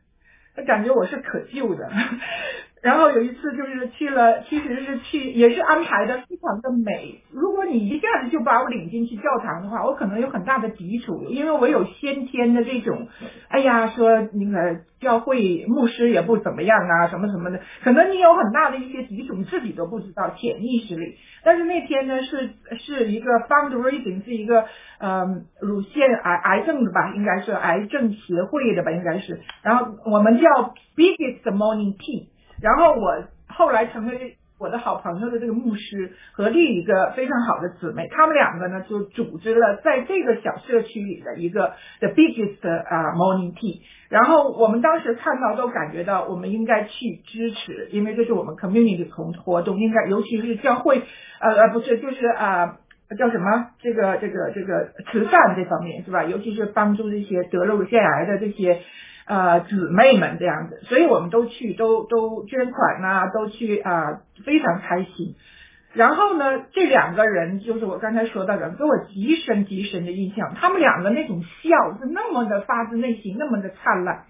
[0.55, 1.87] 他感觉我是可救的。
[2.85, 7.19] 然后有一次就是去了，其实是去也是安排的非常的美。
[7.33, 13.07] 如果你一下子就把我领进去教堂的话，我可能有很大的抵触，因为我有先天的这种，
[13.47, 21.15] 哎呀，说那个教会牧师也不怎么样啊，什么什么的，可能你有很大的一些抵触，你自己都不知道，潜意识里。
[21.43, 24.65] 但是那天呢，是是一个 fundraising，是一个
[24.99, 25.25] 呃
[25.59, 29.41] 乳腺癌癌症的吧，应该是癌症协会的吧，应该是。
[29.63, 30.47] 然后我们叫
[30.95, 32.27] biggest morning tea。
[32.65, 43.81] 然后我后来成为我的好朋友的这个牧师和另一个非常好的姊妹，他们两个呢就组织了在这个小社区里的一个 the biggest 啊 morning tea。
[44.09, 51.03] 然后我们当时看到都感觉到我们应该去支持，因为这是我们 community 从活动，应该尤其是教会
[51.39, 52.79] 呃呃不是就是啊
[53.19, 56.23] 叫什么这个这个这个慈善这方面是吧？
[56.23, 58.81] 尤其是帮助这些得了乳腺癌的这些。
[59.27, 65.35] 呃，姊妹们这样子，所以我们都去，都都捐款呐，都去啊，非常开心。
[65.93, 70.53] 然后呢，这两个人就是我刚才说到的，给我极深极深的印象。
[70.55, 74.25] 他们两个那种笑是那么的发自内心，那么的灿烂。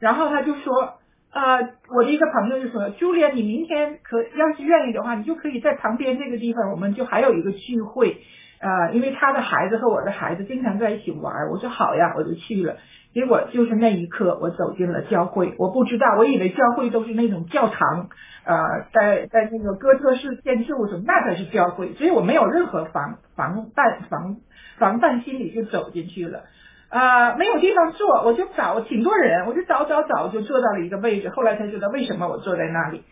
[0.00, 0.94] 然后他就说，
[1.32, 8.22] 呃，我的一个朋友就说，朱莲，你明天可要是愿意的话，你就可以在旁边这个地方，我们就还有一个聚会。
[8.60, 12.78] 呃，因为他的孩子和我的孩子经常在一起玩，我说好呀，我就去了。
[13.14, 15.54] 结果就是那一刻，我走进了教会。
[15.56, 18.08] 我不知道，我以为教会都是那种教堂，
[18.44, 21.94] 呃，在在那个哥特式建筑什么，那才是教会。
[21.94, 24.36] 所以我没有任何防防范防
[24.78, 26.40] 防范心理，就走进去了。
[26.88, 31.28] 啊，没有地方坐，我就找挺多人，我就找找找，就坐到了一个位置。
[31.28, 33.04] 后来才知道为什么我坐在那里，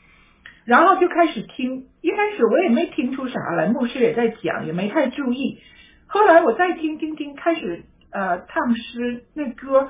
[0.65, 1.87] 然后就开始听。
[2.01, 5.61] 一开始我也没听出啥来，牧师也在讲，也没太注意。
[6.09, 7.85] 后来我再听听听，开始。
[8.13, 9.89] 呃，唱诗那歌，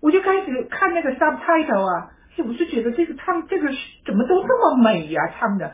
[0.00, 3.68] 我就开始看那个 subtitle 啊，我就觉得这个唱这个
[4.04, 5.72] 怎么都这么美呀，唱的，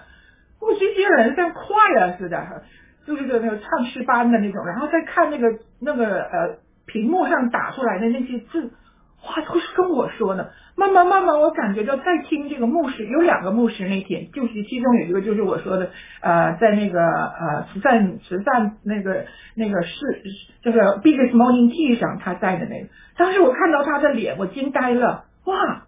[0.60, 1.64] 我这些人像快
[2.00, 2.62] 啊似的，
[3.06, 8.70] 就是个那个唱诗班的那种，然后再看那个那个呃屏幕上打出来的那些字。
[9.20, 19.26] 话都是跟我说的，慢慢慢慢，我感觉到在听这个牧师，有两个牧师那天，就是其中有一个就是我说的，呃，在那个呃慈善慈善那个
[19.56, 20.22] 那个是
[20.62, 25.86] 就是 Biggest Morning Tea 上他在的那个，当时我看到他的脸，我惊呆了，哇，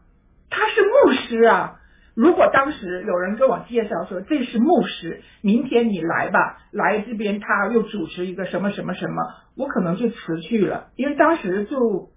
[0.51, 1.77] 他是牧师啊！
[2.17, 9.23] 如果当时有人跟我介绍说这是牧师，明天你来吧，来这边他又主持一个什么什么什么，
[9.57, 12.11] 我可能就辞去了，因为当时就。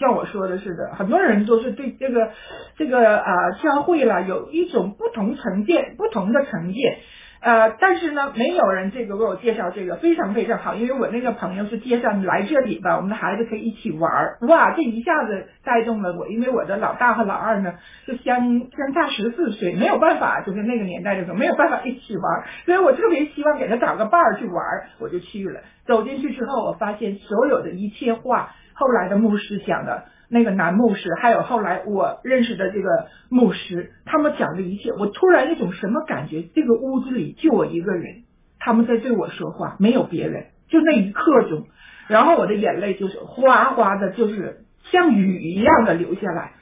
[0.00, 2.32] 像我说的似的，很多人都是对这个
[2.76, 6.98] 这个啊教会了有一种不同成见，不同的成见。
[7.42, 14.38] 呃，但是呢，没有人这个为我介绍这个非常非常好，因为我那个朋友是介绍你来这里吧，我们的孩子可以一起玩儿。
[14.42, 17.74] 哇，这一下子带动了我，因为我的老大和老二呢
[18.04, 25.60] 是相相差十四岁，没有办法，就是那个年代的时候没有办法一起玩儿，所以我特别希望给他找个伴儿去玩儿，我就去了。
[25.86, 28.54] 走进去之后，我发现所有的一切话。
[28.74, 36.44] 后来的牧师讲的那个男牧师，还有后来我认识的这个牧师，他们讲的一切，我突然一种什么感觉？
[36.54, 38.22] 这个屋子里就我一个人，
[38.60, 40.46] 他们在对我说话，没有别人。
[40.68, 41.66] 就那一刻钟，
[42.06, 46.52] 然后我的眼泪就是哗哗的，就是像雨一样的流下来。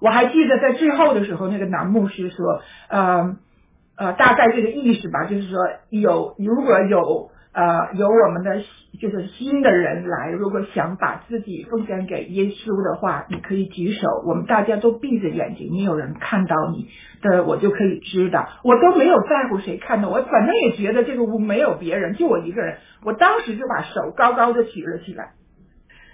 [0.00, 3.36] 我还记得在最后的时候，那个男牧师说，呃
[3.96, 5.58] 呃，大概这个意思吧，就是说
[5.90, 7.32] 有如果有。
[7.58, 8.62] 呃，有我们的
[9.00, 16.88] 就是新的人来，如果想把自己奉献给耶稣的话，你可以举手，我们大家都闭着眼睛，没有人看到你
[17.20, 25.32] 的，我就可以知道，我都没有在乎谁看到我，反正也觉得这个屋没有别人，就我一个人，我当时就把手高高的举了起来，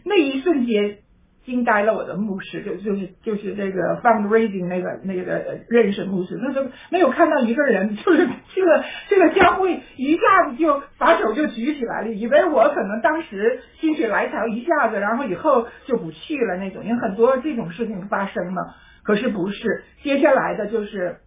[0.02, 1.03] 那一瞬间。
[1.44, 21.18] 惊呆了我的牧师，就就是就是这个 fundraising 那个那个认识牧师，他说没有看到一个人，就是这个这个教会一下子就把手就举起来了，以为我可能当时心血来潮一下子，然后以后就不去了那种，因为很多这种事情发生了，可是不是，接下来的就是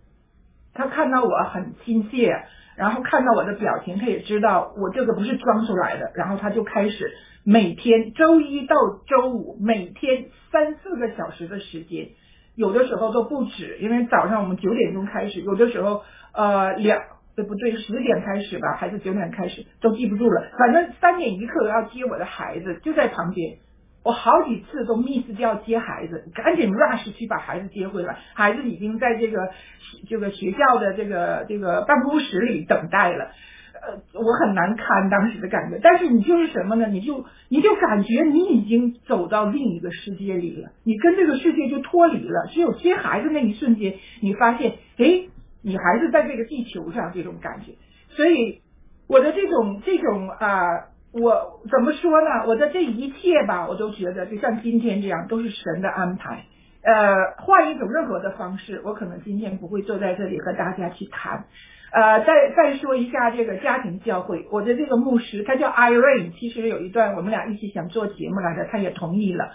[0.74, 2.44] 他看到我很亲切。
[2.78, 6.12] 然后看到我的表情，他也知道我这个不是装出来的。
[6.16, 7.12] 然后他就开始
[7.44, 8.76] 每天周一到
[9.08, 12.10] 周五每天三四个小时的时间，
[12.56, 17.02] 有的时候都不止，因为早上我们九点钟开始，有的时候呃两
[17.36, 20.52] 对不对十点开始吧，还是九点开始都记不住了。
[20.58, 23.58] 反正三点一刻要接我的孩子，就在旁边。
[24.08, 28.18] 我好几次都 miss 掉接孩子，赶紧 rush 去把孩子接回来。
[28.36, 29.50] 孩子已经在这个
[30.08, 33.32] 这个学校的这个这个办公室里等待了。
[33.74, 35.78] 呃，我很难堪当时的感觉。
[35.84, 36.88] 但是你就是什么呢？
[36.88, 42.48] 你就你就感觉你已经走到另一个世界里了，你跟这个世界就脱离了。
[42.54, 45.28] 只有接孩子那一瞬间，你发现，哎，
[45.62, 47.74] 你还是在这个地球上这种感觉。
[48.12, 48.62] 所以
[49.10, 50.96] 我的这种这种啊。
[51.20, 52.46] 我怎么说呢？
[52.48, 56.46] 我的这一切吧，我都觉得就像今天这样，都是神的安排。
[56.84, 61.46] 呃，换一种任何的方式，我可能今天不会坐在这里和大家去谈。
[61.92, 69.52] 呃，再再说一下这个家庭教会，我的这个牧师他叫 Irene，其实有一段我们俩一起想做节目来着，他也同意了。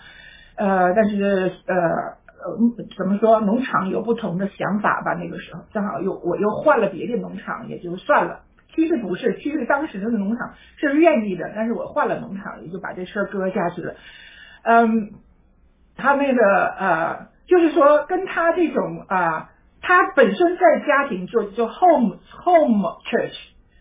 [0.56, 2.58] 呃，但是呃呃，
[2.98, 3.40] 怎么说？
[3.40, 5.14] 农场有不同的想法吧。
[5.14, 8.40] 那个时候正好又我又换了别的农场，也就算了。
[8.74, 13.94] 其实不是，其实当时那个农场是愿意的，但是我换了农场，也就把这事儿搁下去了。
[14.62, 15.10] 嗯，
[15.96, 19.50] 他那个呃，就是说跟他这种啊，
[19.80, 23.34] 他本身在家庭做就 home home church，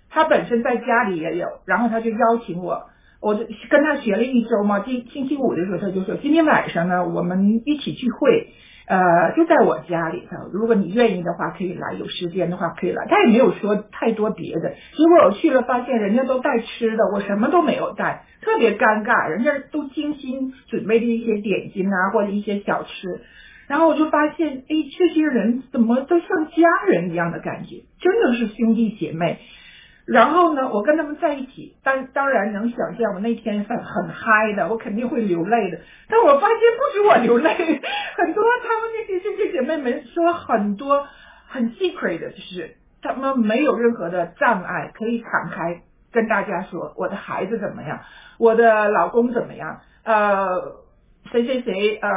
[0.10, 2.90] 他本身在家里也有，然后他就邀请我，
[3.22, 4.80] 我就跟他学了一周嘛。
[4.80, 8.54] 今星期五的时候，他就说今天晚上呢，我们一起聚会。
[8.92, 13.08] 呃，就在我家里头，如果你愿意的话，可以来；有时间的话，可以来。
[13.08, 14.76] 他也没有说太多别的。
[14.98, 19.30] 结果我去了，发现人家都带吃的，我什么都没有带，特别尴尬。
[19.30, 23.22] 人家都精心准备的一些点心啊，或者一些小吃，
[23.70, 29.40] 然后我就发现，哎，这些人怎么都像家人一样的感觉，真的是兄弟姐妹。
[30.08, 35.80] 然后呢，我跟他们在一起，当当然能想象，我那天很很嗨的，我肯定会流泪的。
[36.10, 37.54] 但我发现不止我流泪，
[38.18, 41.08] 很多他们那些兄弟姐妹们说很多
[41.48, 45.82] 很 secret 的，就是他们没有任何的障碍，可以敞开
[46.12, 48.00] 跟大家说，我的孩子怎么样，
[48.40, 50.78] 我的老公怎么样，呃，
[51.32, 52.10] 谁谁谁，呃，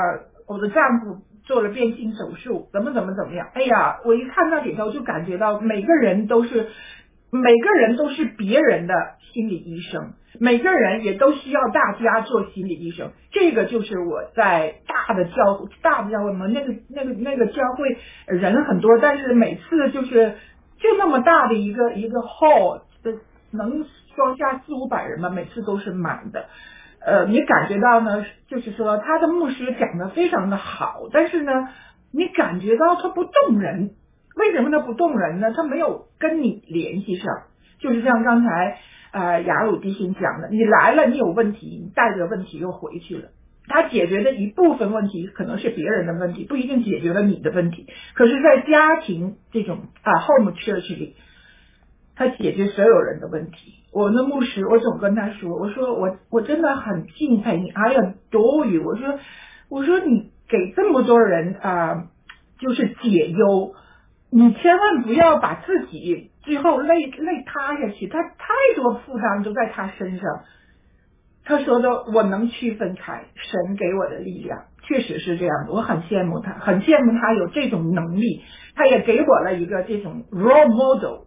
[0.49, 3.47] 我的丈夫做了变性手术，怎么怎么怎么样。
[3.53, 6.69] 哎呀，我一看那里头就感觉到每个人都是。
[7.35, 8.95] 每个人都是别人的
[9.33, 13.11] 心理医生，每个人也都需要大家做心理医生。
[13.33, 20.37] 这个就是我在大的教大的教会嘛，那个那个那个教会人很多，但是每次就是
[20.79, 23.19] 就那么大的一个一个 hall，的
[23.51, 26.47] 能装下四五百人嘛，每次都是满的。
[27.05, 31.69] 呃，你感觉到呢，就是说他的牧师讲的非常的好，但是呢，
[32.13, 33.91] 你感觉到他不动人。
[34.37, 35.53] 为什么他不动人呢？
[35.55, 37.45] 他没有跟你联系上，
[37.79, 38.79] 就是像刚才
[39.13, 43.29] 呃雅鲁弟兄讲的，你来了，你有问题，你带着问题又回去了。
[43.67, 47.87] 他解决的一部分问题可能是别人的问题，不一定解决了你的问题。
[48.15, 51.17] 可是，在家庭这种啊 home church 里，
[52.15, 53.75] 他解决所有人的问题。
[53.91, 58.79] 我的牧师，我总跟他说，我说我我真的很敬佩你，还有多余。
[58.81, 59.19] 我说
[59.71, 62.09] 我说你给这么多人啊，
[62.59, 63.75] 就是解忧。
[64.37, 70.29] 你千万不要把自己最后累累塌下去，他太多负担都在他身上。
[71.45, 78.43] 他说的我能区分开，神给我的力量确实是这样的，我很羡慕他，很羡慕他有这种能力，
[78.75, 81.24] 他也给我了一个这种 role model。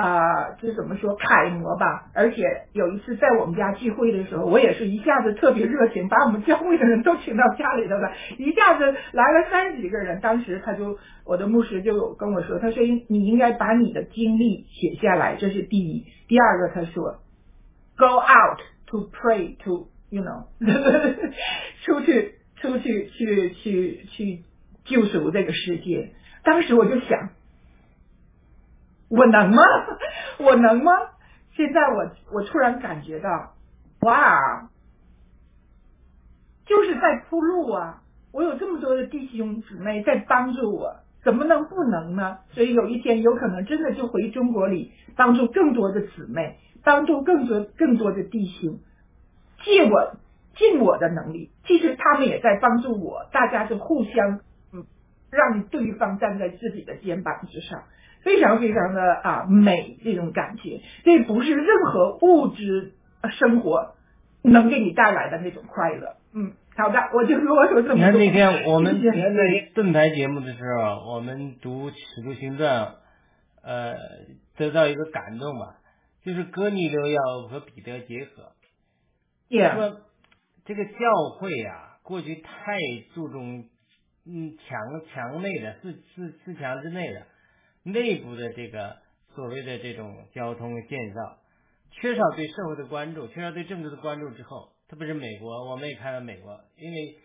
[0.00, 2.10] 啊，这怎么说楷模吧？
[2.14, 2.42] 而且
[2.72, 10.18] 有一次在我们家聚会的时候，我也是一下子特别热情，把我们教会的人都请到家里头来，一下子来了三十几个人。
[10.22, 16.06] 当时他就我的牧师就跟我说，他说你应该把你的经历写下来，这是第一。
[16.28, 17.20] 第二个他说
[17.98, 20.46] ，Go out to pray to you know，
[21.84, 24.44] 出去出去去去去
[24.86, 26.12] 救赎这个世界。
[26.42, 27.30] 当时我就想。
[29.10, 29.62] 我能吗？
[30.38, 30.92] 我能吗？
[31.56, 33.54] 现在我我突然感觉到，
[34.02, 34.70] 哇，
[36.64, 38.02] 就是在铺路啊！
[38.32, 42.38] 我有这么多的弟兄姊妹在帮助我，怎么能不能呢？
[42.52, 48.78] 所以有一天有可能真的就回中国里帮助更多的姊妹，帮助更多更多的弟兄，
[49.64, 50.14] 借我
[50.54, 54.40] 尽我的能力，其实他们也在帮助我，大家就互相，
[55.30, 57.82] 让对方站在自己的肩膀之上。
[58.22, 62.92] 非常非常的啊美，这种感觉，这不是任何物质
[63.30, 63.94] 生活
[64.42, 66.16] 能给你带来的那种快乐。
[66.34, 67.94] 嗯，好的，我就啰嗦这么多。
[67.94, 69.10] 你看那天我们在
[69.74, 72.86] 盾牌节目的时候，我们读《使徒行传》，
[73.62, 73.94] 呃，
[74.56, 75.76] 得到一个感动吧，
[76.24, 78.52] 就是哥尼流要和彼得结合。
[79.50, 80.00] 说
[80.64, 80.90] 这个教
[81.38, 82.76] 会啊，过去太
[83.14, 83.64] 注重
[84.26, 84.78] 嗯墙
[85.12, 87.26] 墙内的四四四墙之内的。
[87.82, 88.98] 内部的这个
[89.34, 91.38] 所谓的这种交通建造，
[91.92, 97.18] 缺少对社会的关注，缺少对政治的关注之后，特别是美国，我们也看到美国，因为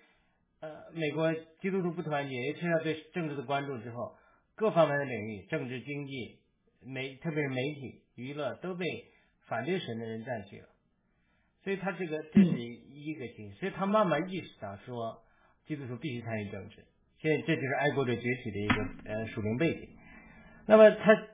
[0.61, 4.15] 呃美国基督徒不团结，也缺少对政治的关注之后，
[4.55, 6.39] 各方面的领域，政治、经济、
[6.81, 8.85] 媒，特别是媒体，娱乐都被
[9.47, 10.67] 反对神的人占据了。
[11.63, 15.23] 所以他这个这是一个情，所以他慢慢意识到说，
[15.65, 16.85] 基督徒必须参与政治。
[17.17, 18.75] 现在这就是爱国者崛起的一个
[19.05, 19.89] 呃属灵背景。
[20.66, 21.28] 那么他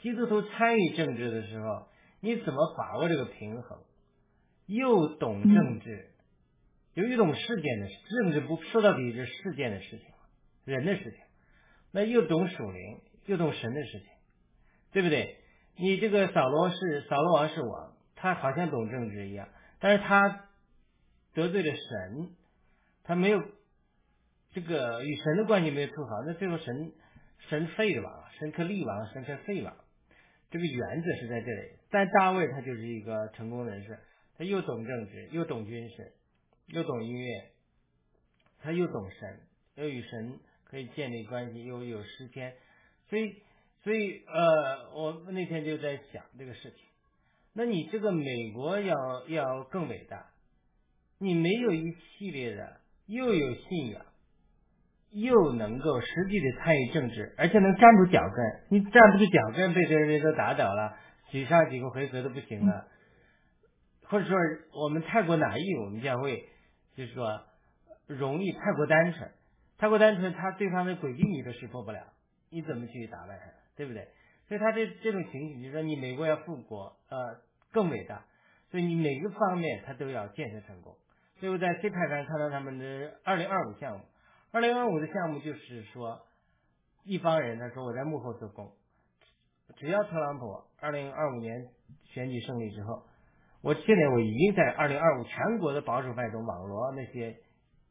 [0.00, 1.88] 基督徒参与政治的时候，
[2.20, 3.78] 你怎么把握这个平衡？
[4.66, 6.10] 又懂政治，
[6.94, 7.88] 又又懂事件的
[8.22, 10.06] 政治，不说到底是事件的事情，
[10.64, 11.20] 人的事情。
[11.92, 14.08] 那又懂属灵，又懂神的事情，
[14.92, 15.36] 对不对？
[15.76, 19.48] 你这个扫罗是扫罗王是王，他好像懂政治一样，
[19.78, 20.48] 但是他
[21.34, 22.34] 得罪了神，
[23.04, 23.40] 他没有
[24.52, 26.92] 这个与神的关系没有处好，那最后神
[27.48, 29.76] 神废了王，神克利王，神克废王，
[30.50, 31.78] 这个原则是在这里。
[31.90, 33.98] 但大卫他就是一个成功人士，
[34.36, 36.12] 他又懂政治，又懂军事，
[36.66, 37.50] 又懂音乐，
[38.60, 39.40] 他又懂神，
[39.76, 42.54] 又与神可以建立关系，又有诗篇，
[43.08, 43.42] 所以。
[43.82, 46.80] 所以，呃，我那天就在想这个事情。
[47.52, 50.32] 那你这个美国要要更伟大，
[51.18, 54.04] 你没有一系列的又有信仰，
[55.20, 58.78] 又能够实际的参与政治，而且能站住脚跟。
[58.78, 60.96] 你站不住脚跟，被这些人都打倒了，
[61.30, 62.86] 几上几个回合都不行了。
[64.04, 64.36] 或者说，
[64.74, 66.44] 我们太过难易，我们将会
[66.94, 67.42] 就是说
[68.06, 69.30] 容易太过单纯，
[69.78, 72.00] 太过单纯，他对方的诡计你都识破不了，
[72.50, 73.44] 你怎么去打败他？
[73.76, 74.08] 对不对？
[74.48, 77.40] 所以他这这种情形，就是说你美国要复国，呃，
[77.72, 78.24] 更伟大，
[78.70, 80.94] 所以你每个方面他都要建设成功。
[81.40, 84.04] 所以我在 C 派上看到他们的二零二五项目，
[84.56, 86.18] 二零二五的项目就是说，
[87.04, 88.72] 一帮人他说我在幕后做工，
[89.76, 91.68] 只要特朗普二零二五年
[92.04, 93.02] 选举胜利之后，
[93.60, 97.36] 我现在我已经在二零二五全国的保守派中网罗那些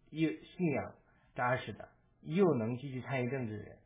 [0.09, 0.91] 又信仰
[1.36, 1.88] 扎实的，
[2.24, 3.78] 又能积极参与政治的人。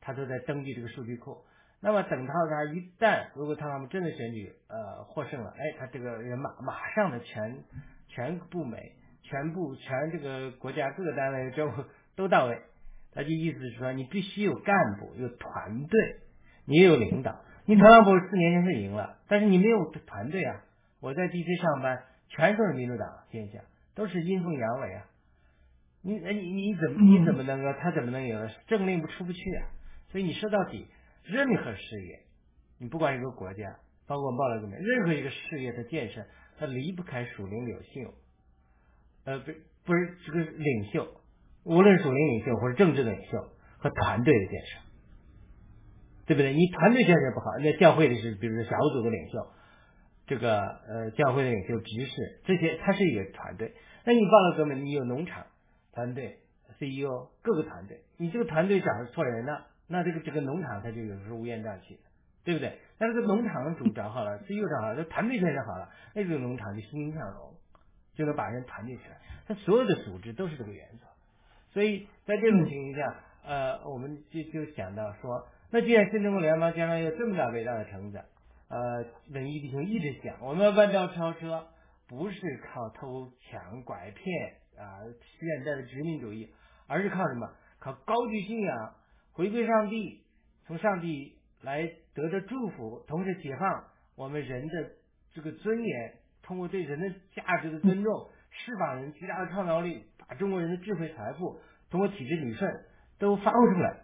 [0.00, 1.44] 他都在登记这个数据库，
[1.78, 7.62] 那么等到他一旦如果特朗普真的选举呃获胜了，哎，他这个人马马上的全
[8.08, 11.70] 全部美全部全这个国家各个单位都
[12.18, 12.60] 都到位，
[13.12, 16.16] 他就意思是说你必须有干部有团队，
[16.64, 17.44] 你也有领导。
[17.64, 20.64] 你特朗普四年前是赢了，但是你没有团队啊。
[20.98, 23.60] 我在 DC 上班，全都是民主党天下，
[23.94, 25.06] 都是阴奉阳违啊。
[26.02, 28.50] 你你你怎么你怎么能够他怎么能赢？
[28.66, 29.68] 政令不出不去啊。
[30.10, 30.88] 所以你说到底，
[31.22, 32.22] 任何事业，
[32.78, 36.26] 你不管一个国家，包括报了个名，任何一个事业的建设，
[36.58, 38.14] 它离不开属灵领袖，
[39.24, 39.52] 呃，不
[39.84, 41.17] 不是这个领袖，
[41.68, 43.38] 无论属灵领袖或者政治领袖
[43.78, 44.78] 和团队的建设，
[46.24, 46.54] 对不对？
[46.54, 49.46] 你团队建设不好，那教会的是，比如说小组的领袖，
[50.26, 53.74] 这个呃教会的领袖、执事这些，它是一个团队。
[54.04, 55.44] 那你报了革命，你有农场
[55.92, 56.38] 团队、
[56.78, 59.66] CEO 各个团队，你这个团队找错人了。
[59.90, 61.98] 那这个这个农场它就有时候乌烟瘴气，
[62.44, 62.78] 对不对？
[62.98, 67.54] 那这个农场主找好了，CEO 找好了，这团队建设好了，那这个农场就欣欣向荣，
[68.14, 69.20] 就能把人团结起来。
[69.46, 71.07] 它所有的组织都是这个原则。
[71.78, 78.24] 所以在这种情况下，呃，我们就就想到说，那既然新中国联邦将来有这么大伟大的成长，
[78.68, 81.68] 呃，文艺弟兄一直讲，我们弯道超车，
[82.08, 85.06] 不是靠偷抢拐骗啊，
[85.38, 86.52] 现在的殖民主义，
[86.88, 87.48] 而是靠什么？
[87.78, 88.94] 靠高举信仰。
[89.34, 90.24] 回归上帝，
[90.66, 93.84] 从上帝来得到祝福，同时解放
[94.16, 94.90] 我们人的
[95.32, 101.60] 这个尊严，通过对人的价值的尊重，释放人巨大的创造力，把中国人的智慧财富
[101.90, 102.70] 通过体制理顺
[103.18, 104.00] 都发挥出来。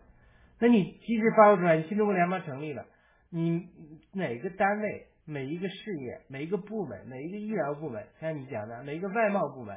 [0.61, 2.87] 那你机制发挥出来，新中国联邦成立了，
[3.31, 3.69] 你
[4.13, 9.77] 哪个单位、每一个事业、每一个部门、每一个医疗部门，像你讲的每一个外贸部门，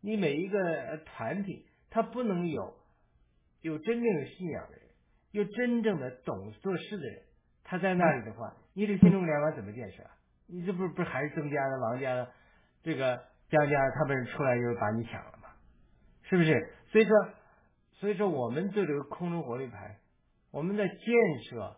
[0.00, 2.74] 你每一个团体，它不能有。
[3.60, 4.82] 有真正有信仰的人，
[5.32, 7.22] 有真正的懂做事的人，
[7.64, 10.04] 他在那里的话，你这新中国联邦怎么建设？
[10.46, 12.30] 你这不是不是还是增加了王家的
[12.84, 15.48] 这个江家他们出来就把你抢了吗？
[16.22, 16.72] 是不是？
[16.90, 17.28] 所以说，
[17.94, 19.98] 所以说我们做这个空中活力牌，
[20.50, 20.98] 我们的建
[21.50, 21.76] 设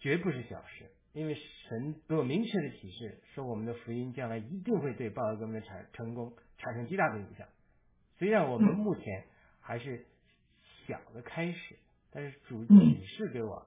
[0.00, 7.46] 绝不是小事，因为神给我明确的启示，说我们的福音将来一定会对报道革命的产成功产生极大的影响。
[8.18, 9.24] 虽然我们目前
[9.60, 10.04] 还是。
[10.86, 11.74] 小的开始，
[12.12, 13.66] 但是主启示给我，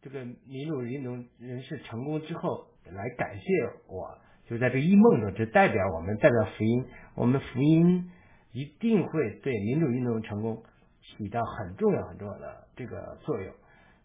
[0.00, 3.44] 这个民主运动人士成功之后来感谢
[3.88, 4.16] 我，
[4.48, 6.84] 就在这一梦中，这代表我们代表福音，
[7.16, 8.12] 我们福音
[8.52, 10.62] 一定会对民主运动成功
[11.00, 13.52] 起到很重要很重要的这个作用。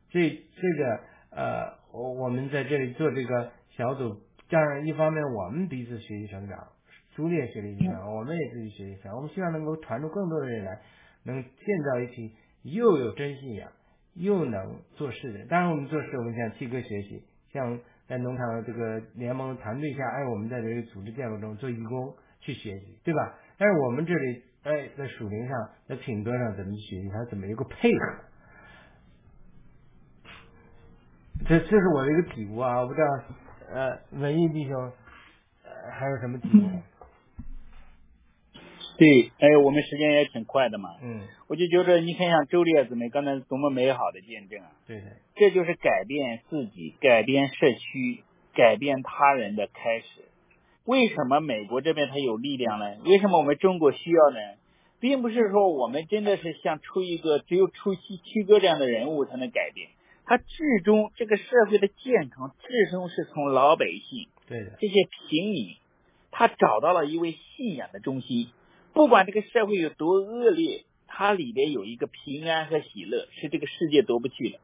[0.09, 0.99] 所以这个
[1.31, 6.67] 呃，我我们在这里做这个小组，当然一方面我们彼此学习成长，
[7.15, 10.81] 朱烈学习成长，我们也自己学习成长，我们希望能够传出更多的人来，
[11.23, 12.33] 能建造一批。
[12.63, 13.71] 又有真信仰，
[14.15, 15.45] 又能做事的。
[15.45, 17.23] 当然，我们做事，我们向七哥学习，
[17.53, 23.39] 向在农场这个联盟团队下，哎，我们在这个组织建构中做义工去学习，对吧？
[23.57, 27.99] 但是我们这里，哎，在属灵上，在品德上怎么学习，还怎么一个配合？
[31.47, 32.81] 这这是我的一个体悟啊！
[32.81, 33.07] 我不知道，
[33.73, 34.75] 呃，文艺弟兄，
[35.63, 36.69] 呃，还有什么体悟？
[38.97, 40.89] 对，哎，我们时间也挺快的嘛。
[41.01, 41.21] 嗯。
[41.47, 44.71] 我就觉得，你看像周烈姊妹刚才多么美好的见证啊！
[44.87, 45.05] 对的。
[45.35, 50.26] 这就是改变自己、改变社区、改变他人的开始。
[50.88, 52.85] 为什么美国这边它有力量呢？
[53.03, 54.38] 为什么我们中国需要呢？
[55.01, 59.89] 并不是说我们真的是像出一个只有出七七哥这样的人物才能改变。
[60.23, 60.45] 他至
[60.85, 64.93] 终这个社会的健康，至终是从老百姓，对的，这些
[65.29, 65.75] 平民，
[66.31, 68.47] 他找到了一位信仰的中心。
[68.93, 74.59] 不管这个社会有多恶劣，它里边有一个平安和喜乐，是这个世界夺不去的。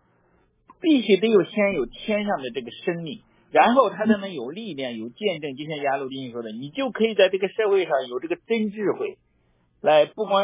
[0.79, 3.19] 必须得有先有天上的这个生命，
[3.53, 5.55] 然后他才能有力量、有见证。
[5.55, 9.19] 就像亚鲁丁说的，你就可以在这个社会上有这个真智慧，
[9.79, 10.43] 来不光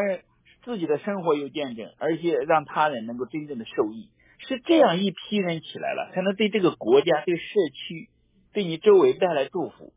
[0.64, 4.10] 自己的生活有见证，而且让他人能够真正的受益。
[4.38, 7.44] 是这样一批人起来了，才能对这个国家、对社
[7.74, 8.10] 区、
[8.54, 9.92] 对你周围带来祝福，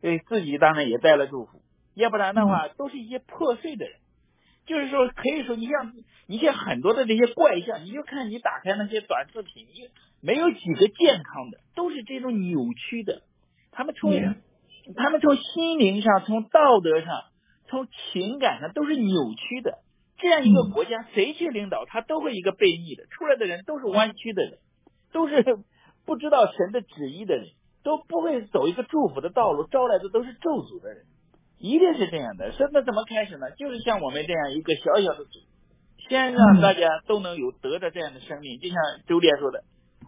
[0.00, 1.60] 对自己当然也带来祝福。
[1.94, 3.96] 要不然的话，都是一些破碎的人。
[4.64, 5.94] 就是说，可以说，你像
[6.26, 9.88] 你像很多的这些怪象，你就看你打开那些短视频，你
[10.20, 13.22] 没有几个健康的，都是这种扭曲的。
[13.70, 14.12] 他们从
[14.96, 17.22] 他们从心灵上、从道德上、
[17.68, 19.78] 从情感上都是扭曲的。
[20.18, 24.58] 这样一个国家，谁去领导，他都会一个背逆的，出来的人都是弯曲的人，
[25.12, 25.44] 都是
[26.04, 27.46] 不知道神的旨意的人，
[27.84, 31.04] 都不会走一个祝福的道路，招来的都是咒诅的人。
[31.60, 33.50] 一定是这样的，是那怎么开始呢？
[33.56, 35.38] 就是像我们这样一个小小的组，
[36.08, 38.58] 先让大家都能有得着这样的生命。
[38.58, 39.62] 就像周烈说的，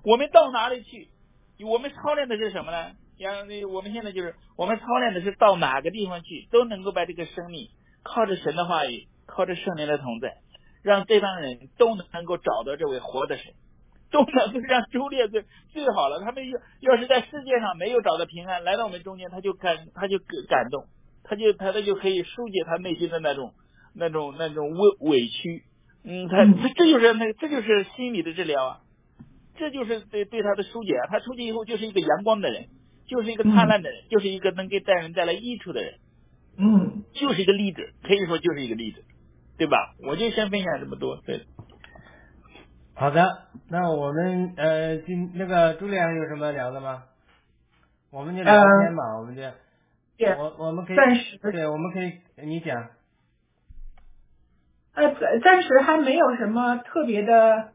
[0.04, 1.08] 我们到哪里去？
[1.64, 2.92] 我们操练的是什么呢？
[3.18, 7.68] 像我们现在就是，我们操练的是到哪个地方去，都能够把这个生命
[8.02, 10.38] 靠着神的话语，靠着圣灵的同在，
[10.82, 13.52] 让这帮人都能够找到这位活的神，
[14.10, 16.20] 都能够让周列最最好了。
[16.24, 20.86] 他们要要是在世界上没有找到平安，来到我们中间，他就感他就感动。
[21.22, 23.52] 他就他他就可以疏解他内心的那种
[23.94, 25.62] 那种那种委委屈，
[26.02, 28.80] 嗯，他这这就是那这就是心理的治疗啊，
[29.60, 31.06] 这就是对对他的疏解啊。
[31.08, 32.66] 他出去以后就是一个阳光的人，
[33.06, 35.94] 就是一个灿烂的人，就是一个能给带人带来益处的人，
[36.56, 39.04] 嗯，就是一个例子，可以说就是一个例子，
[39.58, 39.94] 对吧？
[40.08, 41.44] 我就先分享这么多，对。
[42.94, 47.04] 好的，那我们呃今那个朱良有什么聊的吗？
[48.10, 49.42] 我们就聊天吧，我们就。
[50.36, 52.12] 我我们可以暂时对，我们可以
[52.44, 52.90] 你讲。
[54.92, 57.72] 呃，暂时还没有什么特别的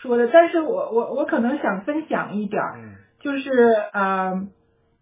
[0.00, 2.62] 说的，但是我我我可能想分享一点，
[3.20, 3.50] 就是
[3.92, 4.46] 呃，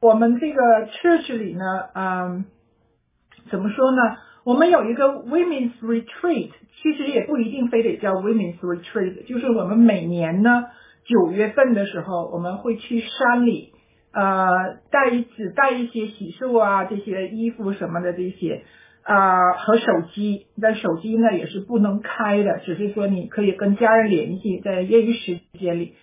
[0.01, 2.45] 我们这个 church 里呢，嗯，
[3.51, 4.17] 怎么说呢？
[4.45, 6.51] 我们有一个 women's retreat，
[6.83, 10.67] 其实也不一定非得叫 women's retreat，就是我们每年呢
[11.05, 13.73] 九月份的时候，我们会去山里。
[14.13, 18.65] 呃，带只带一些洗漱啊，这些衣服什么的这些
[19.07, 25.95] 啊和手机，但手机呢也是不能开的，只是说你可以跟家人联系，在业余时间里，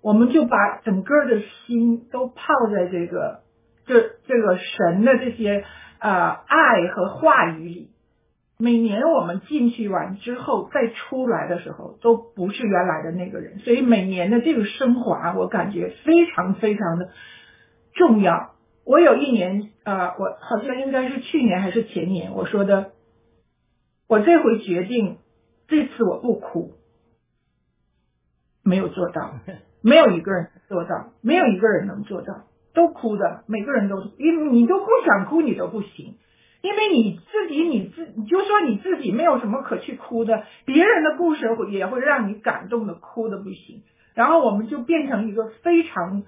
[0.00, 3.40] 我们就把整个的心都泡在这个
[3.86, 5.64] 这这个神的这些
[5.98, 6.10] 呃
[6.46, 7.90] 爱和话语里。
[8.58, 17.10] 每年我们进去完之后再出来的时候，都不是原来的那个人，所以每年的这个升华，我感觉非常非常的。
[17.92, 18.52] 重要。
[18.84, 22.90] 我有一年，呃，我好像应该是去年还是前年，我说的，
[24.08, 25.18] 我这回决定，
[25.68, 26.72] 这次我不哭，
[28.64, 29.38] 没有做到，
[29.82, 36.16] 没有一个人做到，没有一个人能做到，都哭的，每个人都，因为你都不想哭，你都不行，
[36.62, 43.84] 因为你自己，你自，你就说你自己没有什么可去哭的，别人的故事也会让你感动的哭的不行，
[44.14, 46.24] 然后我们就变成一个非常。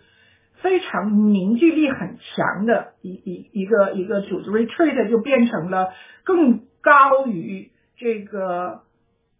[0.60, 5.92] 非常凝聚力很强的一一一个一个组织，retreat 就变成了
[6.24, 8.82] 更高于这个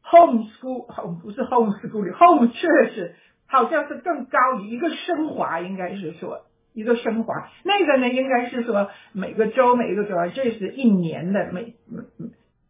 [0.02, 0.86] home school，
[1.20, 3.12] 不是 home school，home church
[3.46, 6.42] 好像是更高于一个升华，应该是说
[6.72, 7.50] 一个升华。
[7.64, 11.74] 那个呢，应该是说每个周每一个周，这是一年的每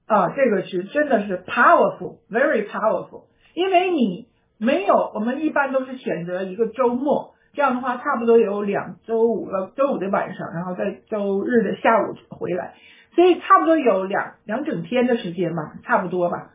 [0.06, 7.34] 啊，这个是真的是 powerful，very powerful，因为你没有，我们一般都是选择一个周末。
[7.54, 12.74] 这样的话，差不多有两周五了，周五的晚上，然后在周日的下午回来，
[13.14, 16.50] 所以差不多有两两整天的时间吧，差不多吧。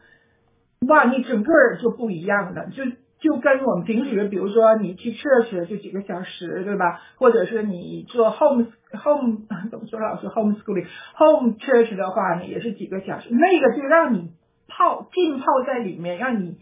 [0.87, 2.83] 哇，你整个就不一样的，就
[3.19, 7.01] 就跟我们平时，比如说你去 church 就几个小时，对吧？
[7.17, 9.37] 或者是你做 home home
[9.71, 9.99] 怎么说？
[9.99, 10.85] 老师 home schooling
[11.15, 13.29] home church 的话呢，也是几个小时。
[13.31, 14.31] 那个就让你
[14.67, 16.57] 泡浸泡在里面，让你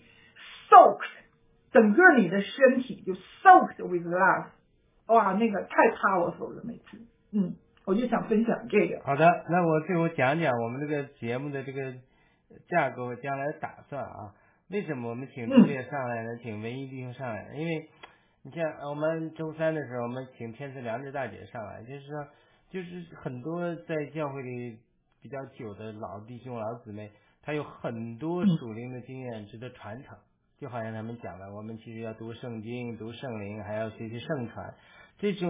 [0.69, 1.01] soaked，
[1.71, 4.47] 整个你的身体就 soaked with love。
[5.07, 6.97] 哇，那个太 powerful 了，每次。
[7.31, 7.55] 嗯，
[7.85, 9.01] 我就想分享这个。
[9.03, 11.93] 好的，那我最后讲讲我们这个节目的这个
[12.69, 14.33] 架构，将来打算啊。
[14.69, 16.37] 为什么我们请朱烈上来呢？
[16.41, 17.53] 请文艺弟兄上来？
[17.55, 17.89] 因为
[18.43, 22.27] 你像我们周三的时候，我们请天赐良知大姐上来，就是说，
[22.69, 24.79] 就是很多在教会里
[25.21, 27.11] 比较久的老弟兄、老姊妹，
[27.43, 30.17] 他有很多属灵的经验值得传承。
[30.61, 34.75] 就好像他们讲的，我们其实要读圣经、读圣灵，还要学习圣传。
[35.17, 35.49] 这种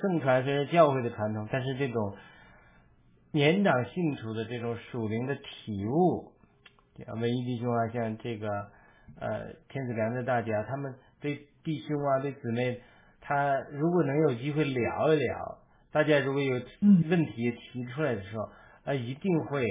[0.00, 2.16] 圣传虽然教会的传统，但是这种
[3.32, 6.30] 年长信徒的这种属灵的体悟。
[7.20, 8.46] 文艺弟兄啊，像这个
[9.18, 12.80] 呃天子良的大家，他们对弟兄啊对姊妹，
[13.20, 15.58] 他如果能有机会聊一聊，
[15.90, 16.54] 大家如果有
[17.10, 18.48] 问题提出来的时候，
[18.84, 19.64] 啊一定会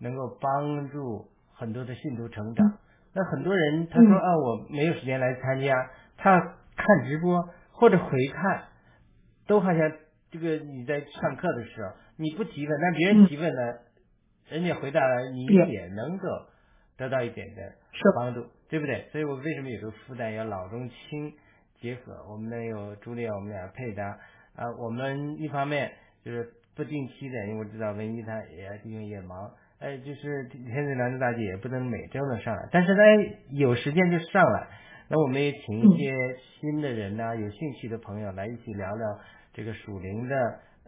[0.00, 2.78] 能够帮助很多的信徒成长。
[3.14, 6.40] 那很多人他说啊我没有时间来参加，他
[6.76, 8.64] 看直播或者回看，
[9.46, 9.92] 都好像
[10.30, 13.78] 这个你在上课的时候你不提问，那别人提问了，
[14.48, 16.26] 人家回答了，你也能够。
[16.94, 17.62] 得到一点的
[18.14, 19.08] 帮助，对不对？
[19.10, 21.32] 所以我为什么有个负担要老中青
[21.80, 22.12] 结合？
[22.30, 24.06] 我们呢有朱莉，我们俩配搭
[24.54, 24.70] 啊。
[24.78, 25.90] 我们一方面
[26.22, 29.50] 就是不定期的，因为我知道文艺他也毕竟也忙，
[29.82, 33.02] 哎，就是天子良知大姐也不能每周都上来，但是呢
[33.50, 34.68] 有时间就上来。
[35.08, 36.14] 那我们也请一些
[36.60, 39.18] 新的人呢，有兴趣的朋友来一起聊聊
[39.52, 40.36] 这个属灵的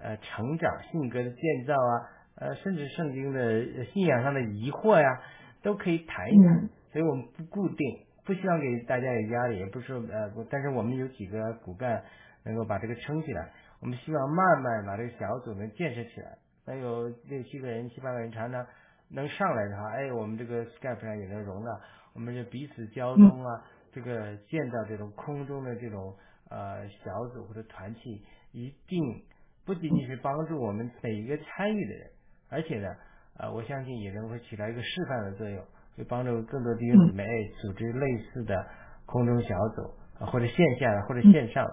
[0.01, 1.93] 呃成长、性格的建造啊，
[2.37, 5.21] 呃，甚至圣经的信仰上的疑惑呀。
[5.65, 7.79] 都可以谈一谈，所以我们不固定，
[8.27, 12.05] 不希望给大家有压力，也不是说呃，但是我们有几个骨干
[12.45, 13.49] 能够把这个撑起来。
[13.81, 16.37] 我们希望慢慢把这个小组能建设起来。
[16.67, 18.67] 能有六七个人、七八个人常常
[19.11, 21.71] 能上来的话，哎，我们这个 Skype 上也能容纳，
[22.15, 26.15] 我们就彼此交通啊，这个建造这种空中的这种
[26.51, 29.23] 呃小组或者团体，一定
[29.65, 32.11] 不仅仅是帮助我们每一个参与的人，
[32.49, 32.89] 而且呢。
[33.37, 35.61] 呃，我相信也能会起到一个示范的作用，
[35.97, 37.27] 会帮助更多弟兄姊妹
[37.61, 38.65] 组织类似的
[39.07, 39.83] 空中小组
[40.21, 41.67] 啊，或者线下的或者线上。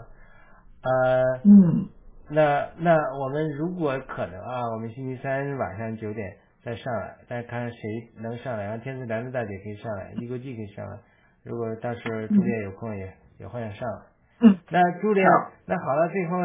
[0.82, 1.88] 呃，嗯，
[2.32, 7.80] 那那我们如果可能啊，我们星期三晚上九点再上来，再看看谁
[8.18, 8.64] 能上来。
[8.66, 10.99] 然后天赐男的大姐可以上来，一国际可以上来。
[11.43, 14.01] 如果到时候朱烈有空也也欢迎上来。
[14.41, 15.24] 嗯，那朱烈，
[15.66, 16.38] 那好了，最后。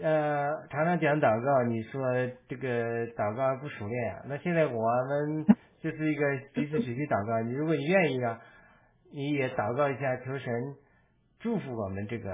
[0.00, 2.02] 呃，常常讲祷告，你说
[2.48, 4.22] 这个祷告不熟练啊？
[4.24, 5.44] 那现在我们
[5.82, 6.24] 就是一个
[6.54, 7.38] 彼此学习祷告。
[7.42, 8.40] 你如果你愿意啊，
[9.12, 10.74] 你也祷告一下，求神
[11.40, 12.32] 祝福我们这个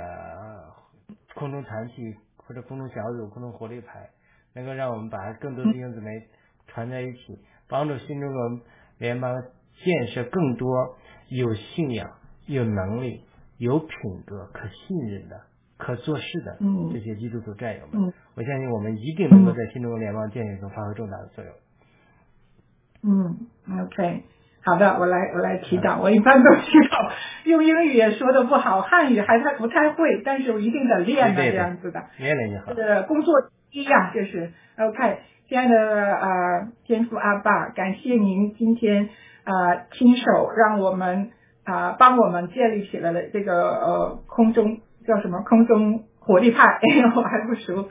[1.34, 4.08] 空中团体或者空中小组、空中活力派，
[4.54, 6.28] 能够让我们把更多弟兄姊妹
[6.78, 8.60] 团在一起，帮助新中国
[8.98, 9.34] 联邦
[9.84, 10.96] 建设更多
[11.28, 12.10] 有信仰、
[12.46, 13.24] 有能力、
[13.58, 13.88] 有品
[14.26, 15.40] 格、可信任的。
[15.80, 16.58] 可做事的
[16.92, 21.52] 这些基督徒战友们，我相信我们一定能够在新中国联邦建设中发挥重大的作用。
[23.04, 23.46] 嗯
[23.84, 24.24] ，OK，
[24.64, 26.00] 好的，我来我来祈祷。
[26.00, 27.12] 我一般都祈祷，
[27.44, 32.02] 用英语也说的不好，汉语还太不太会，但是我一定得练的这样子的。
[32.18, 32.74] 练练就好。
[32.74, 33.34] 是工作
[33.70, 35.18] 一样，就是 OK。
[35.48, 39.08] 亲爱的啊，天父阿爸，感谢您今天
[39.44, 41.30] 啊亲手让我们
[41.64, 44.80] 啊帮我们建立起来了这个呃空中。
[45.06, 46.62] 叫什么空中火力派？
[47.16, 47.88] 我还不熟。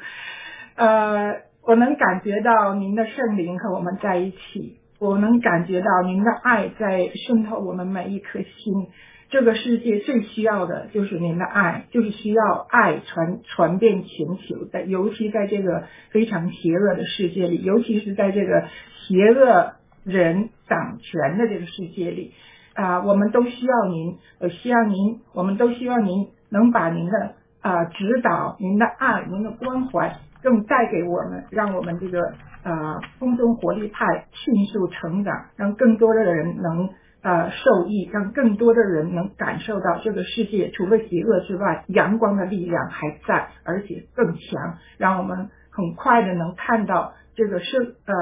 [0.76, 8.90] 呃，我能感觉到您的圣灵和我们在一起，我能感觉到您的爱在渗透我们每一颗心。
[9.30, 18.66] 这个世界最需要的就是您的爱，就是需要爱传传遍全球，在尤其在这个非常邪恶的世界里，尤其是在这个
[19.08, 19.74] 邪恶
[20.04, 22.34] 人掌权的这个世界里
[22.74, 26.30] 啊，我们都需要您，我需要您，我们都希望您。
[26.50, 32.22] 能把您的啊指导、您的爱、您的关怀，更带给我们，让我们这个
[32.64, 36.88] 啊空中活力派迅速成长，让更多的人能
[37.22, 48.16] 呃受益，让更多的人能感受到这个世界除了邪恶之外，阳光的力量还在，而且更强，让我们很快的能看到这个是呃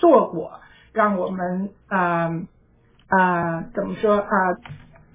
[0.00, 0.60] 硕果，
[0.92, 2.30] 让我们啊
[3.08, 4.28] 啊怎么说啊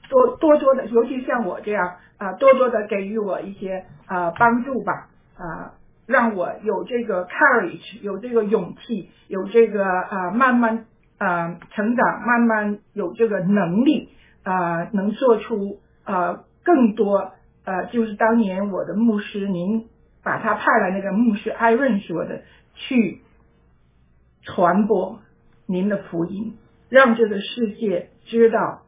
[0.09, 1.95] 多多多的，尤其像我这样。
[2.17, 5.73] 啊，多多的给予我一些啊帮助吧，啊，
[6.07, 10.85] 让我有这个 courage，有这个勇气，有这个啊慢慢
[11.17, 14.09] 啊成长，慢慢有这个能力
[14.43, 19.87] 啊，能做出呃更多呃就是当年我的牧师您
[20.23, 22.41] 把他派来那个牧师艾润说的
[22.75, 23.21] 去
[24.43, 25.19] 传播
[25.65, 26.57] 您的福音，
[26.89, 28.83] 让这个世界知道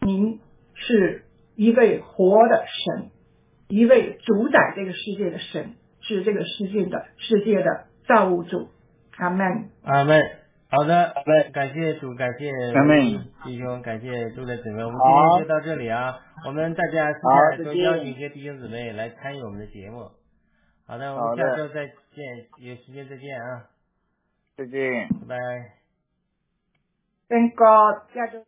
[0.00, 0.40] 您
[0.74, 1.24] 是
[1.54, 3.10] 一位活的神，
[3.68, 8.68] 一位主宰这个世界的神，是这个世界的世界的造物主。
[9.16, 9.68] 阿门。
[9.84, 10.41] 阿门。
[10.74, 12.50] 好的，好的感谢主，感谢
[13.44, 16.18] 弟兄，感谢诸位姊妹，我们今天就到这里啊。
[16.46, 20.10] 我们大家私好下都邀请一些弟兄姊妹来参与我们的节目。
[20.86, 23.66] 好的，我们好的下周再见，有时间再见啊，
[24.56, 25.08] 再见。
[25.28, 25.72] 拜拜。
[27.28, 28.42] Thank God，下周。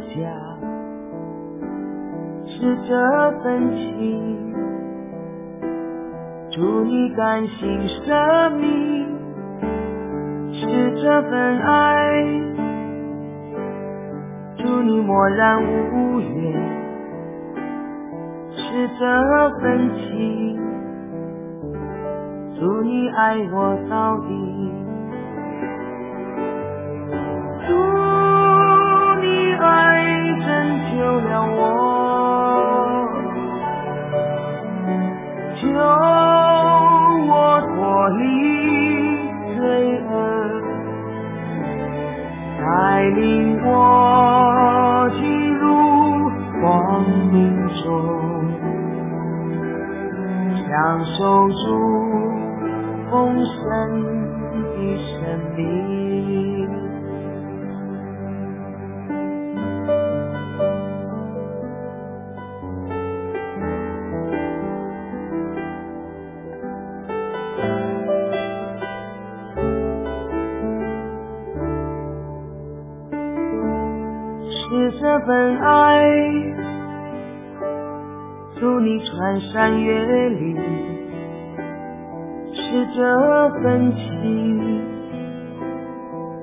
[0.00, 0.28] 家；
[2.46, 2.90] 是这
[3.42, 4.54] 份情，
[6.50, 9.06] 祝你甘心舍命；
[10.52, 12.24] 是这份爱，
[14.56, 16.26] 祝你默然无怨；
[18.50, 20.58] 是这份情。
[22.58, 24.28] 祝你爱我到底，
[42.98, 46.28] 带领我进入
[46.60, 47.86] 光明中。
[50.66, 51.54] 享受住
[53.08, 53.62] 丰盛
[54.52, 55.16] 的生
[55.56, 56.07] 命。
[75.18, 76.00] 这份爱。
[78.60, 80.56] 祝你穿山越岭，
[82.52, 84.80] 是这份情；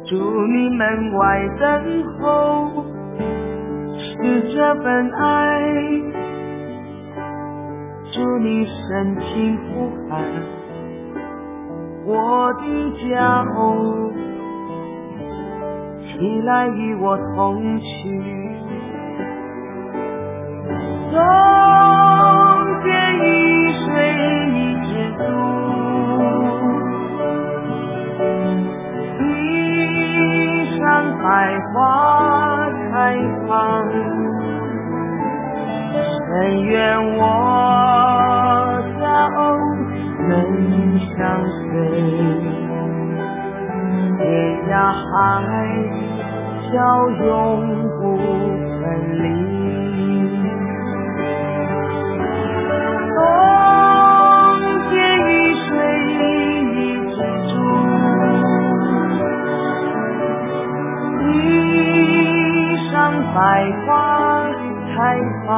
[0.05, 0.15] 祝
[0.47, 2.83] 你门外等候，
[3.97, 5.61] 是这份爱；
[8.11, 10.21] 祝你深情呼喊，
[12.05, 14.11] 我的家哦，
[16.01, 18.44] 起来与我同去。
[21.15, 21.21] 中
[22.83, 22.85] 间
[23.15, 23.25] 一
[23.85, 23.87] 水
[24.51, 25.23] 一长度，
[29.17, 29.23] 地
[30.77, 30.77] 上
[31.23, 31.25] 百
[31.71, 31.73] 花
[32.91, 32.93] 开
[33.47, 33.49] 放。
[36.27, 36.73] 但愿
[37.15, 37.19] 我
[38.99, 39.03] 俩
[40.27, 40.29] 恩
[40.99, 41.15] 相
[41.47, 41.63] 随，
[44.17, 44.21] 天
[44.69, 45.09] 涯海
[46.73, 46.75] 角
[47.25, 47.25] 永
[48.01, 48.01] 不
[48.81, 48.83] 分
[49.23, 49.25] 离。
[63.35, 63.41] 百
[63.85, 64.47] 花
[64.95, 65.51] 开放，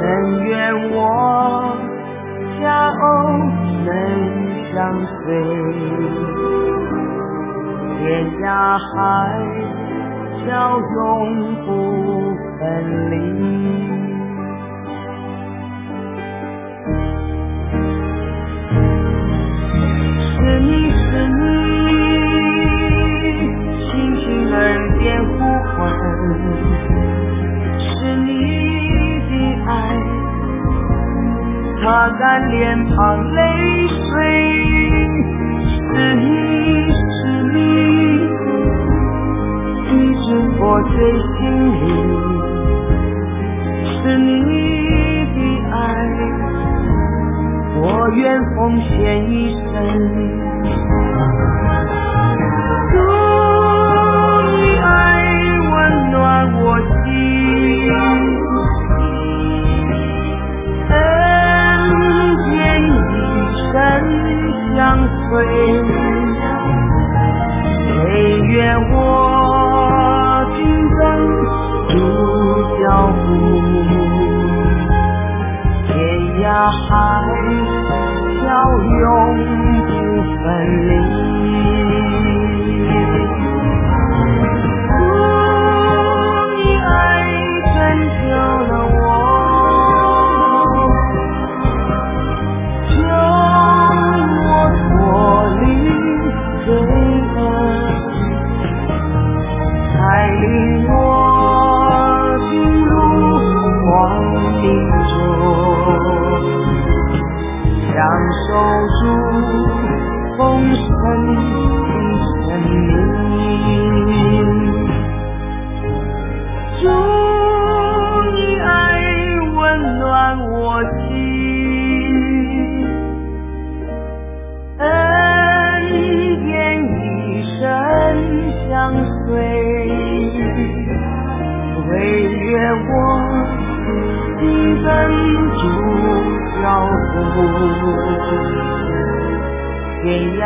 [0.00, 0.04] 但
[0.42, 0.50] 愿
[0.90, 0.98] 我
[2.60, 3.04] 家偶
[3.86, 3.88] 能
[4.74, 4.74] 相
[5.22, 5.24] 随，
[8.00, 8.04] 天
[8.42, 8.44] 涯
[8.76, 8.90] 海
[10.44, 10.50] 角
[10.96, 10.96] 永
[11.64, 11.68] 不
[12.58, 12.60] 分
[13.12, 13.14] 离。
[31.86, 33.40] 擦干脸庞泪
[33.86, 34.18] 水，
[35.70, 36.26] 是你
[36.90, 37.14] 是
[37.52, 37.58] 你，
[39.92, 40.26] 一直
[40.58, 40.96] 我最
[41.30, 41.38] 心
[41.70, 41.80] 里，
[44.02, 44.26] 是你
[45.36, 45.38] 的
[45.70, 45.78] 爱。
[47.76, 47.80] 我
[48.16, 50.45] 愿奉献一生。
[65.28, 65.32] 岁
[68.48, 68.54] 月，
[68.92, 68.94] 我
[70.56, 70.58] 今
[70.96, 70.98] 生
[71.88, 71.94] 独
[72.80, 72.84] 脚
[73.26, 73.26] 步，
[75.86, 75.90] 天
[76.42, 76.44] 涯
[76.88, 76.88] 海
[78.40, 78.46] 角
[79.00, 79.04] 永
[79.86, 79.90] 不
[80.42, 80.44] 分
[80.88, 80.90] 离。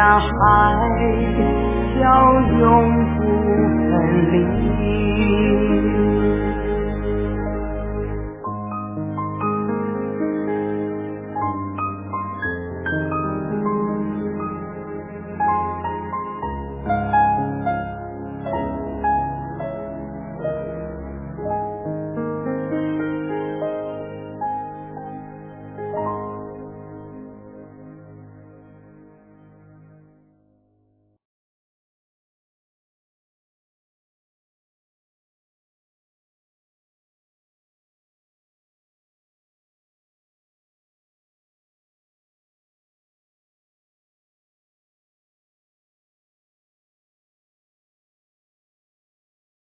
[0.01, 0.31] 大海
[2.01, 3.00] 角永